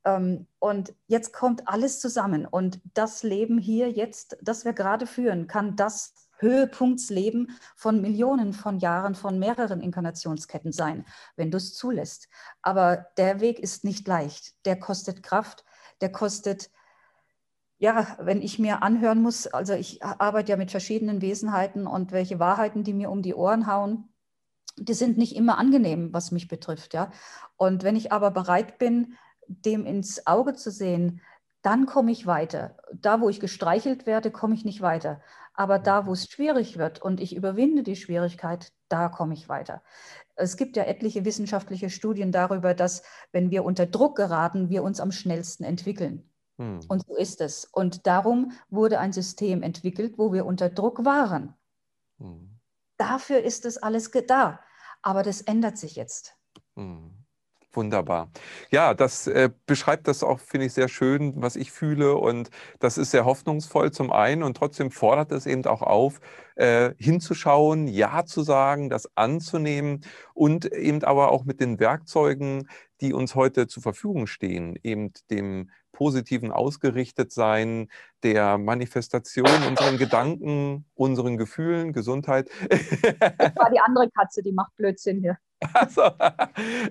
[0.03, 5.47] Ähm, und jetzt kommt alles zusammen und das Leben hier jetzt, das wir gerade führen,
[5.47, 11.05] kann das Höhepunktsleben von Millionen von Jahren, von mehreren Inkarnationsketten sein,
[11.35, 12.27] wenn du es zulässt.
[12.61, 14.53] Aber der Weg ist nicht leicht.
[14.65, 15.63] Der kostet Kraft,
[16.01, 16.69] der kostet,
[17.77, 22.39] ja, wenn ich mir anhören muss, also ich arbeite ja mit verschiedenen Wesenheiten und welche
[22.39, 24.09] Wahrheiten, die mir um die Ohren hauen,
[24.77, 27.11] die sind nicht immer angenehm, was mich betrifft, ja.
[27.55, 29.15] Und wenn ich aber bereit bin,
[29.47, 31.21] dem ins Auge zu sehen,
[31.61, 32.77] dann komme ich weiter.
[32.93, 35.21] Da, wo ich gestreichelt werde, komme ich nicht weiter.
[35.55, 39.81] Aber da, wo es schwierig wird und ich überwinde die Schwierigkeit, da komme ich weiter.
[40.35, 44.99] Es gibt ja etliche wissenschaftliche Studien darüber, dass wenn wir unter Druck geraten, wir uns
[44.99, 46.29] am schnellsten entwickeln.
[46.57, 46.81] Hm.
[46.87, 47.65] Und so ist es.
[47.65, 51.53] Und darum wurde ein System entwickelt, wo wir unter Druck waren.
[52.19, 52.59] Hm.
[52.97, 54.59] Dafür ist es alles da.
[55.01, 56.35] Aber das ändert sich jetzt.
[56.75, 57.14] Hm.
[57.75, 58.31] Wunderbar.
[58.71, 62.15] Ja, das äh, beschreibt das auch, finde ich, sehr schön, was ich fühle.
[62.15, 62.49] Und
[62.79, 64.43] das ist sehr hoffnungsvoll zum einen.
[64.43, 66.21] Und trotzdem fordert es eben auch auf,
[66.55, 72.69] äh, hinzuschauen, Ja zu sagen, das anzunehmen und eben aber auch mit den Werkzeugen,
[73.01, 77.89] die uns heute zur Verfügung stehen, eben dem positiven Ausgerichtetsein,
[78.23, 82.49] der Manifestation, unseren Gedanken, unseren Gefühlen, Gesundheit.
[82.69, 85.37] Das war die andere Katze, die macht Blödsinn hier.
[85.73, 86.01] Also,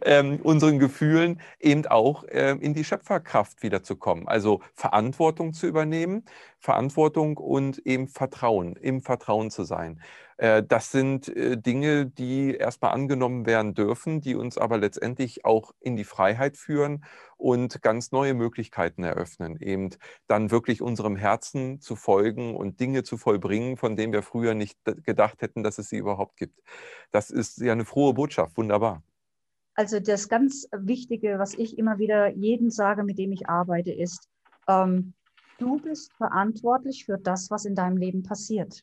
[0.04, 4.26] ähm, unseren Gefühlen eben auch ähm, in die Schöpferkraft wiederzukommen.
[4.28, 6.24] Also Verantwortung zu übernehmen,
[6.64, 10.00] Verantwortung und eben Vertrauen, im Vertrauen zu sein.
[10.38, 15.72] Äh, das sind äh, Dinge, die erstmal angenommen werden dürfen, die uns aber letztendlich auch
[15.80, 17.04] in die Freiheit führen
[17.36, 19.90] und ganz neue Möglichkeiten eröffnen, eben
[20.26, 24.78] dann wirklich unserem Herzen zu folgen und Dinge zu vollbringen, von denen wir früher nicht
[25.04, 26.62] gedacht hätten, dass es sie überhaupt gibt.
[27.10, 29.02] Das ist ja eine frohe Botschaft, wunderbar.
[29.74, 34.30] Also das ganz Wichtige, was ich immer wieder jedem sage, mit dem ich arbeite, ist,
[34.66, 35.12] ähm,
[35.58, 38.82] du bist verantwortlich für das, was in deinem Leben passiert.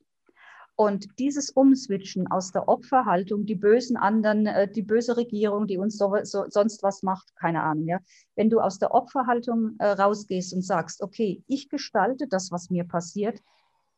[0.75, 5.97] Und dieses Umswitchen aus der Opferhaltung, die bösen anderen, äh, die böse Regierung, die uns
[5.97, 7.99] so, so, sonst was macht, keine Ahnung, ja.
[8.35, 12.85] Wenn du aus der Opferhaltung äh, rausgehst und sagst, okay, ich gestalte das, was mir
[12.85, 13.39] passiert,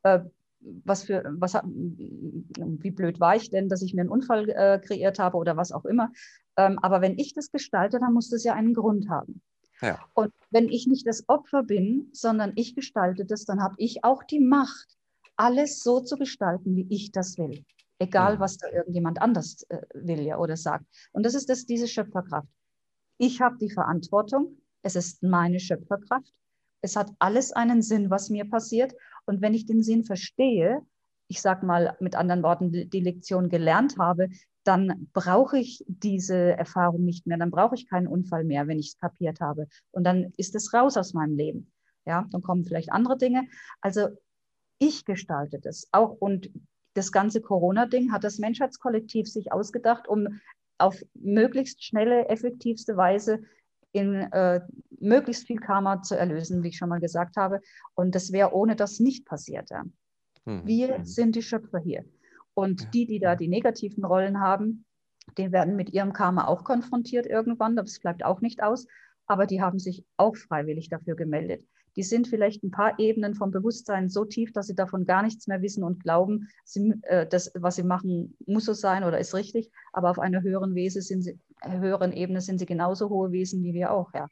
[0.03, 0.19] äh,
[0.59, 5.19] was für, was, wie blöd war ich denn, dass ich mir einen Unfall äh, kreiert
[5.19, 6.11] habe oder was auch immer.
[6.57, 9.41] Ähm, aber wenn ich das gestalte, dann muss das ja einen Grund haben.
[9.81, 9.99] Ja.
[10.13, 14.23] Und wenn ich nicht das Opfer bin, sondern ich gestalte das, dann habe ich auch
[14.23, 14.97] die Macht,
[15.35, 17.65] alles so zu gestalten, wie ich das will.
[17.99, 20.85] Egal, was da irgendjemand anders äh, will ja oder sagt.
[21.11, 22.47] Und das ist das, diese Schöpferkraft.
[23.17, 24.57] Ich habe die Verantwortung.
[24.81, 26.33] Es ist meine Schöpferkraft.
[26.81, 28.93] Es hat alles einen Sinn, was mir passiert.
[29.25, 30.81] Und wenn ich den Sinn verstehe,
[31.27, 34.27] ich sage mal mit anderen Worten, die Lektion gelernt habe,
[34.63, 37.37] dann brauche ich diese Erfahrung nicht mehr.
[37.37, 39.67] Dann brauche ich keinen Unfall mehr, wenn ich es kapiert habe.
[39.91, 41.71] Und dann ist es raus aus meinem Leben.
[42.05, 43.47] Ja, dann kommen vielleicht andere Dinge.
[43.81, 44.09] Also
[44.79, 46.11] ich gestalte das auch.
[46.11, 46.49] Und
[46.93, 50.39] das ganze Corona-Ding hat das Menschheitskollektiv sich ausgedacht, um
[50.77, 53.41] auf möglichst schnelle, effektivste Weise
[53.91, 54.61] in äh,
[54.99, 57.61] möglichst viel Karma zu erlösen, wie ich schon mal gesagt habe.
[57.95, 59.69] Und das wäre ohne das nicht passiert.
[59.69, 59.83] Ja.
[60.45, 60.65] Mhm.
[60.65, 61.05] Wir mhm.
[61.05, 62.03] sind die Schöpfer hier.
[62.53, 62.89] Und ja.
[62.89, 64.85] die, die da die negativen Rollen haben,
[65.37, 67.75] die werden mit ihrem Karma auch konfrontiert irgendwann.
[67.75, 68.87] Das bleibt auch nicht aus.
[69.25, 71.63] Aber die haben sich auch freiwillig dafür gemeldet
[71.95, 75.47] die sind vielleicht ein paar Ebenen vom Bewusstsein so tief, dass sie davon gar nichts
[75.47, 79.33] mehr wissen und glauben, sie, äh, das, was sie machen, muss so sein oder ist
[79.33, 79.71] richtig.
[79.91, 83.73] Aber auf einer höheren, Wese sind sie, höheren Ebene sind sie genauso hohe Wesen wie
[83.73, 84.13] wir auch.
[84.13, 84.27] Ja.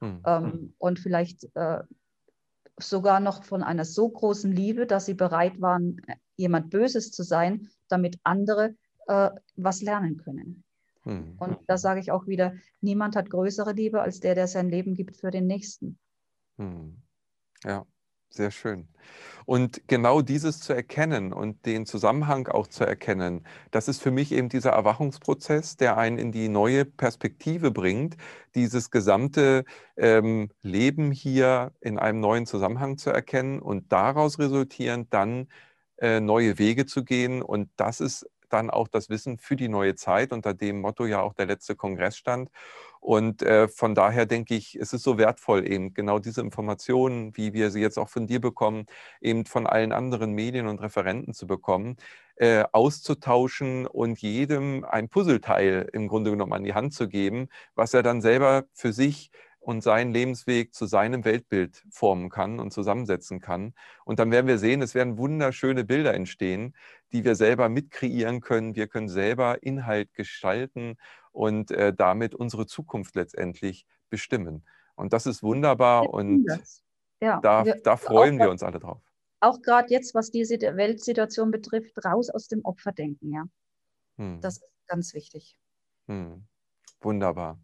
[0.00, 0.20] Hm.
[0.24, 1.80] Ähm, und vielleicht äh,
[2.78, 6.00] sogar noch von einer so großen Liebe, dass sie bereit waren,
[6.40, 8.74] jemand Böses zu sein, damit andere
[9.06, 10.64] äh, was lernen können.
[11.02, 11.36] Hm.
[11.38, 14.94] Und da sage ich auch wieder, niemand hat größere Liebe als der, der sein Leben
[14.94, 15.98] gibt für den Nächsten.
[16.58, 16.96] Hm.
[17.64, 17.86] Ja,
[18.30, 18.88] sehr schön.
[19.44, 24.30] Und genau dieses zu erkennen und den Zusammenhang auch zu erkennen, das ist für mich
[24.30, 28.16] eben dieser Erwachungsprozess, der einen in die neue Perspektive bringt,
[28.54, 29.64] dieses gesamte
[29.96, 35.48] ähm, Leben hier in einem neuen Zusammenhang zu erkennen und daraus resultierend dann
[36.00, 37.42] neue Wege zu gehen.
[37.42, 41.20] Und das ist dann auch das Wissen für die neue Zeit, unter dem Motto ja
[41.20, 42.50] auch der letzte Kongress stand.
[43.00, 47.54] Und äh, von daher denke ich, es ist so wertvoll, eben genau diese Informationen, wie
[47.54, 48.84] wir sie jetzt auch von dir bekommen,
[49.22, 51.96] eben von allen anderen Medien und Referenten zu bekommen,
[52.36, 57.94] äh, auszutauschen und jedem ein Puzzleteil im Grunde genommen an die Hand zu geben, was
[57.94, 59.30] er dann selber für sich
[59.60, 63.74] und seinen Lebensweg zu seinem Weltbild formen kann und zusammensetzen kann.
[64.04, 66.74] Und dann werden wir sehen, es werden wunderschöne Bilder entstehen,
[67.12, 68.74] die wir selber mitkreieren können.
[68.74, 70.96] Wir können selber Inhalt gestalten
[71.30, 74.64] und äh, damit unsere Zukunft letztendlich bestimmen.
[74.96, 76.46] Und das ist wunderbar und
[77.22, 79.02] ja, da, wir, da freuen wir uns alle drauf.
[79.40, 83.44] Auch gerade jetzt, was diese Weltsituation betrifft, raus aus dem Opferdenken, ja.
[84.18, 84.40] Hm.
[84.40, 85.56] Das ist ganz wichtig.
[86.08, 86.46] Hm.
[87.00, 87.58] Wunderbar.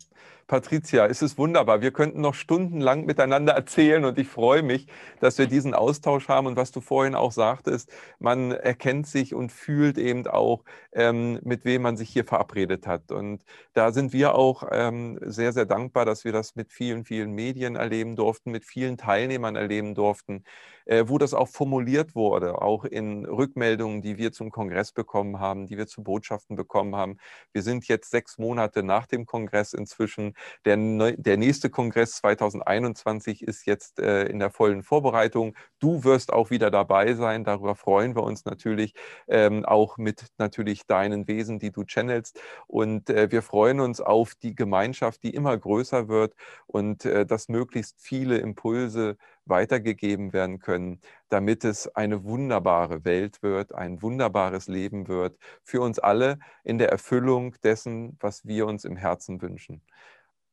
[0.46, 1.80] Patricia, es ist wunderbar.
[1.80, 4.86] Wir könnten noch stundenlang miteinander erzählen und ich freue mich,
[5.18, 7.90] dass wir diesen Austausch haben und was du vorhin auch sagtest,
[8.20, 13.10] man erkennt sich und fühlt eben auch, ähm, mit wem man sich hier verabredet hat.
[13.10, 17.32] Und da sind wir auch ähm, sehr, sehr dankbar, dass wir das mit vielen, vielen
[17.32, 20.44] Medien erleben durften, mit vielen Teilnehmern erleben durften,
[20.86, 25.66] äh, wo das auch formuliert wurde, auch in Rückmeldungen, die wir zum Kongress bekommen haben,
[25.66, 27.18] die wir zu Botschaften bekommen haben.
[27.52, 33.66] Wir sind jetzt sechs Monate nach dem Kongress inzwischen Der, der nächste Kongress 2021 ist
[33.66, 35.54] jetzt äh, in der vollen Vorbereitung.
[35.78, 37.44] Du wirst auch wieder dabei sein.
[37.44, 38.94] Darüber freuen wir uns natürlich.
[39.28, 42.40] Ähm, auch mit natürlich deinen Wesen, die du channelst.
[42.66, 46.34] Und äh, wir freuen uns auf die Gemeinschaft, die immer größer wird
[46.66, 49.16] und äh, dass möglichst viele Impulse
[49.46, 55.98] weitergegeben werden können, damit es eine wunderbare Welt wird, ein wunderbares Leben wird für uns
[55.98, 59.82] alle in der Erfüllung dessen, was wir uns im Herzen wünschen.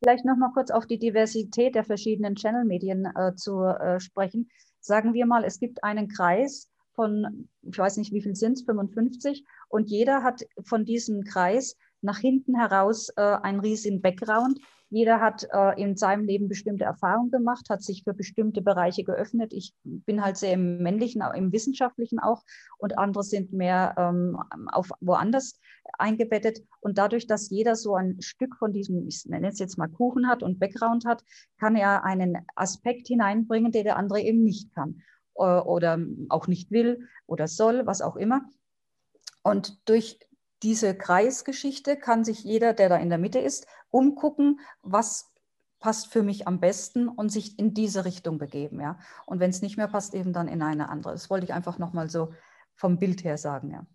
[0.04, 4.50] Vielleicht noch mal kurz auf die Diversität der verschiedenen Channel-Medien äh, zu äh, sprechen.
[4.82, 8.64] Sagen wir mal, es gibt einen Kreis von, ich weiß nicht, wie viel sind es,
[8.64, 14.60] 55, und jeder hat von diesem Kreis nach hinten heraus äh, einen riesigen Background,
[14.94, 19.52] jeder hat äh, in seinem Leben bestimmte Erfahrungen gemacht, hat sich für bestimmte Bereiche geöffnet.
[19.52, 22.44] Ich bin halt sehr im männlichen, im wissenschaftlichen auch
[22.78, 24.38] und andere sind mehr ähm,
[24.72, 25.60] auf woanders
[25.98, 26.62] eingebettet.
[26.80, 30.28] Und dadurch, dass jeder so ein Stück von diesem, ich nenne es jetzt mal Kuchen
[30.28, 31.24] hat und Background hat,
[31.60, 35.02] kann er einen Aspekt hineinbringen, den der andere eben nicht kann
[35.38, 35.98] äh, oder
[36.30, 38.44] auch nicht will oder soll, was auch immer.
[39.42, 40.20] Und durch
[40.62, 45.32] diese Kreisgeschichte kann sich jeder, der da in der Mitte ist, umgucken, was
[45.80, 48.80] passt für mich am besten und sich in diese Richtung begeben.
[48.80, 48.98] Ja?
[49.26, 51.12] Und wenn es nicht mehr passt, eben dann in eine andere.
[51.12, 52.34] Das wollte ich einfach nochmal so
[52.76, 53.72] vom Bild her sagen.
[53.72, 53.86] Ja.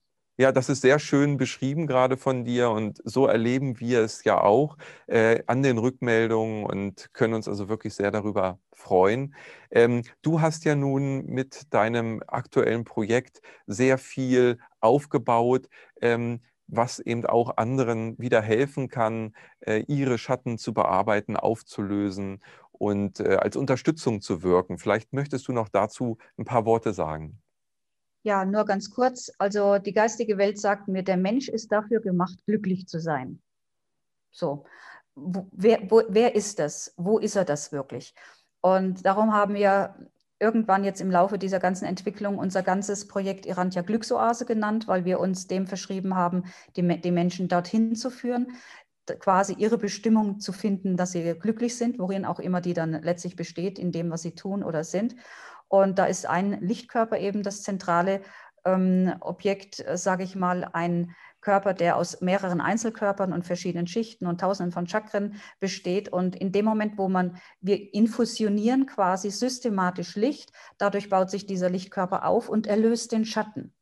[0.41, 4.41] Ja, das ist sehr schön beschrieben gerade von dir und so erleben wir es ja
[4.41, 4.77] auch
[5.09, 9.35] äh, an den Rückmeldungen und können uns also wirklich sehr darüber freuen.
[9.73, 15.69] Ähm, du hast ja nun mit deinem aktuellen Projekt sehr viel aufgebaut.
[16.01, 22.43] Ähm, was eben auch anderen wieder helfen kann, äh, ihre Schatten zu bearbeiten, aufzulösen
[22.73, 24.79] und äh, als Unterstützung zu wirken.
[24.79, 27.41] Vielleicht möchtest du noch dazu ein paar Worte sagen.
[28.23, 29.33] Ja, nur ganz kurz.
[29.39, 33.41] Also die geistige Welt sagt mir, der Mensch ist dafür gemacht, glücklich zu sein.
[34.31, 34.65] So,
[35.15, 36.93] wo, wer, wo, wer ist das?
[36.97, 38.15] Wo ist er das wirklich?
[38.61, 39.95] Und darum haben wir
[40.41, 45.21] irgendwann jetzt im Laufe dieser ganzen Entwicklung unser ganzes Projekt Irantia Glücksoase genannt, weil wir
[45.21, 46.45] uns dem verschrieben haben,
[46.77, 48.53] die, die Menschen dorthin zu führen,
[49.19, 53.37] quasi ihre Bestimmung zu finden, dass sie glücklich sind, worin auch immer die dann letztlich
[53.37, 55.17] besteht, in dem, was sie tun oder sind.
[55.69, 58.21] Und da ist ein Lichtkörper eben das zentrale
[58.65, 64.27] ähm, Objekt, äh, sage ich mal, ein Körper, der aus mehreren Einzelkörpern und verschiedenen Schichten
[64.27, 66.09] und Tausenden von Chakren besteht.
[66.11, 71.71] Und in dem Moment, wo man, wir infusionieren quasi systematisch Licht, dadurch baut sich dieser
[71.71, 73.75] Lichtkörper auf und erlöst den Schatten.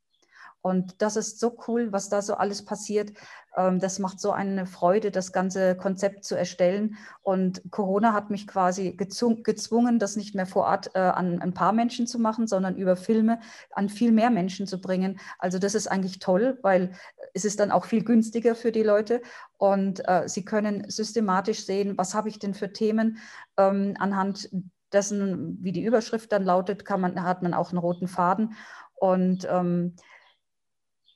[0.67, 3.13] Und das ist so cool, was da so alles passiert.
[3.57, 6.97] Ähm, das macht so eine Freude, das ganze Konzept zu erstellen.
[7.23, 11.73] Und Corona hat mich quasi gezwungen, das nicht mehr vor Ort äh, an ein paar
[11.73, 13.39] Menschen zu machen, sondern über Filme
[13.71, 15.21] an viel mehr Menschen zu bringen.
[15.39, 16.91] Also das ist eigentlich toll, weil
[17.33, 19.23] es ist dann auch viel günstiger für die Leute.
[19.59, 23.19] Und äh, sie können systematisch sehen, was habe ich denn für Themen
[23.57, 24.51] ähm, anhand
[24.93, 28.55] dessen, wie die Überschrift dann lautet, kann man, hat man auch einen roten Faden.
[28.97, 29.95] Und ähm,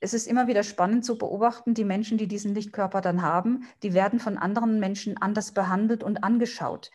[0.00, 3.94] es ist immer wieder spannend zu beobachten, die Menschen, die diesen Lichtkörper dann haben, die
[3.94, 6.90] werden von anderen Menschen anders behandelt und angeschaut.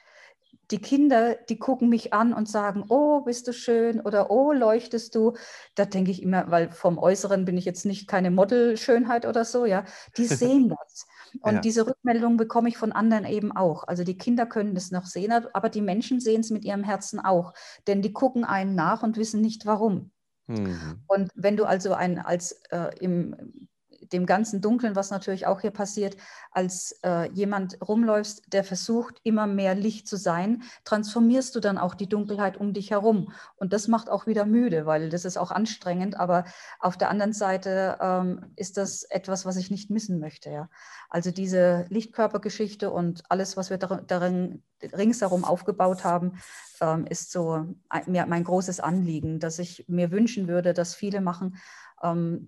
[0.71, 5.13] Die Kinder, die gucken mich an und sagen, oh, bist du schön oder oh, leuchtest
[5.13, 5.33] du.
[5.75, 9.65] Da denke ich immer, weil vom Äußeren bin ich jetzt nicht keine Modelschönheit oder so,
[9.65, 9.85] ja.
[10.17, 11.05] Die sehen das.
[11.41, 11.61] Und ja.
[11.61, 13.83] diese Rückmeldung bekomme ich von anderen eben auch.
[13.83, 17.19] Also die Kinder können das noch sehen, aber die Menschen sehen es mit ihrem Herzen
[17.19, 17.53] auch.
[17.85, 20.11] Denn die gucken einen nach und wissen nicht warum.
[20.47, 21.03] Mhm.
[21.07, 23.67] Und wenn du also ein, als äh, im
[24.13, 26.17] dem ganzen Dunklen, was natürlich auch hier passiert,
[26.51, 31.95] als äh, jemand rumläufst, der versucht, immer mehr Licht zu sein, transformierst du dann auch
[31.95, 33.31] die Dunkelheit um dich herum.
[33.55, 36.19] Und das macht auch wieder müde, weil das ist auch anstrengend.
[36.19, 36.45] Aber
[36.79, 40.49] auf der anderen Seite ähm, ist das etwas, was ich nicht missen möchte.
[40.49, 40.69] Ja?
[41.09, 46.39] Also diese Lichtkörpergeschichte und alles, was wir darin ringsherum aufgebaut haben,
[46.81, 51.57] ähm, ist so mein großes Anliegen, dass ich mir wünschen würde, dass viele machen,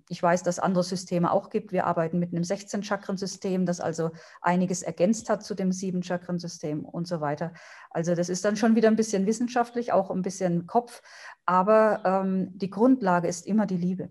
[0.08, 1.72] ich weiß, dass es andere Systeme auch gibt.
[1.72, 7.20] Wir arbeiten mit einem 16-Chakren-System, das also einiges ergänzt hat zu dem 7-Chakren-System und so
[7.20, 7.52] weiter.
[7.90, 11.02] Also das ist dann schon wieder ein bisschen wissenschaftlich, auch ein bisschen Kopf,
[11.46, 14.10] aber ähm, die Grundlage ist immer die Liebe.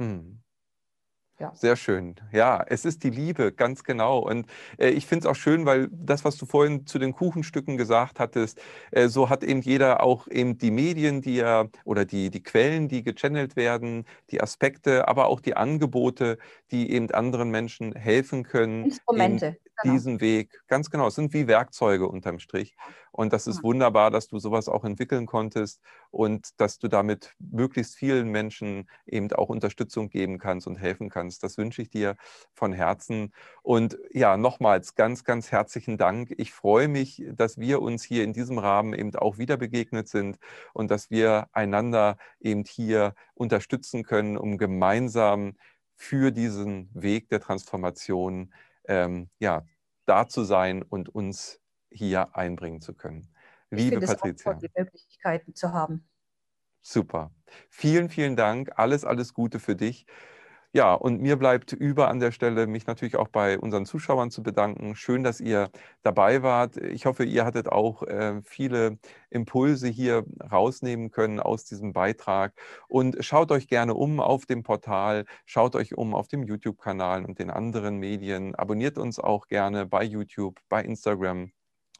[0.00, 0.42] Hm.
[1.40, 1.52] Ja.
[1.54, 2.16] Sehr schön.
[2.32, 4.18] Ja, es ist die Liebe, ganz genau.
[4.18, 4.46] Und
[4.78, 8.20] äh, ich finde es auch schön, weil das, was du vorhin zu den Kuchenstücken gesagt
[8.20, 8.60] hattest,
[8.90, 12.88] äh, so hat eben jeder auch eben die Medien, die ja oder die, die Quellen,
[12.88, 16.36] die gechannelt werden, die Aspekte, aber auch die Angebote,
[16.72, 18.84] die eben anderen Menschen helfen können.
[18.84, 19.56] Instrumente.
[19.82, 19.94] Genau.
[19.94, 20.60] diesen Weg.
[20.68, 22.76] Ganz genau, es sind wie Werkzeuge unterm Strich.
[23.12, 23.62] Und das ist ja.
[23.64, 29.32] wunderbar, dass du sowas auch entwickeln konntest und dass du damit möglichst vielen Menschen eben
[29.32, 31.42] auch Unterstützung geben kannst und helfen kannst.
[31.42, 32.16] Das wünsche ich dir
[32.54, 33.32] von Herzen.
[33.62, 36.32] Und ja, nochmals ganz, ganz herzlichen Dank.
[36.36, 40.38] Ich freue mich, dass wir uns hier in diesem Rahmen eben auch wieder begegnet sind
[40.72, 45.56] und dass wir einander eben hier unterstützen können, um gemeinsam
[45.96, 48.54] für diesen Weg der Transformation
[48.88, 49.64] ähm, ja,
[50.06, 51.60] da zu sein und uns
[51.90, 53.28] hier einbringen zu können.
[53.70, 54.54] Liebe Patricia.
[54.54, 56.08] die Möglichkeiten zu haben.
[56.82, 57.30] Super.
[57.68, 58.78] Vielen, vielen Dank.
[58.78, 60.06] Alles, alles Gute für dich.
[60.72, 64.40] Ja, und mir bleibt über an der Stelle, mich natürlich auch bei unseren Zuschauern zu
[64.44, 64.94] bedanken.
[64.94, 65.68] Schön, dass ihr
[66.04, 66.76] dabei wart.
[66.76, 68.98] Ich hoffe, ihr hattet auch äh, viele
[69.30, 72.54] Impulse hier rausnehmen können aus diesem Beitrag.
[72.88, 77.40] Und schaut euch gerne um auf dem Portal, schaut euch um auf dem YouTube-Kanal und
[77.40, 78.54] den anderen Medien.
[78.54, 81.50] Abonniert uns auch gerne bei YouTube, bei Instagram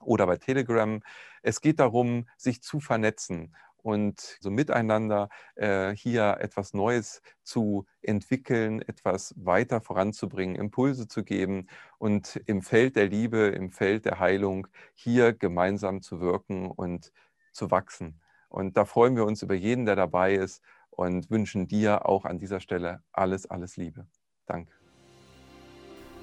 [0.01, 1.03] oder bei Telegram.
[1.43, 3.53] Es geht darum, sich zu vernetzen
[3.83, 11.67] und so miteinander äh, hier etwas Neues zu entwickeln, etwas weiter voranzubringen, Impulse zu geben
[11.99, 17.13] und im Feld der Liebe, im Feld der Heilung hier gemeinsam zu wirken und
[17.53, 18.21] zu wachsen.
[18.49, 22.39] Und da freuen wir uns über jeden, der dabei ist und wünschen dir auch an
[22.39, 24.07] dieser Stelle alles, alles Liebe.
[24.47, 24.73] Danke.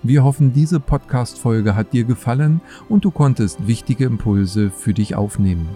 [0.03, 5.76] Wir hoffen, diese Podcast-Folge hat dir gefallen und du konntest wichtige Impulse für dich aufnehmen.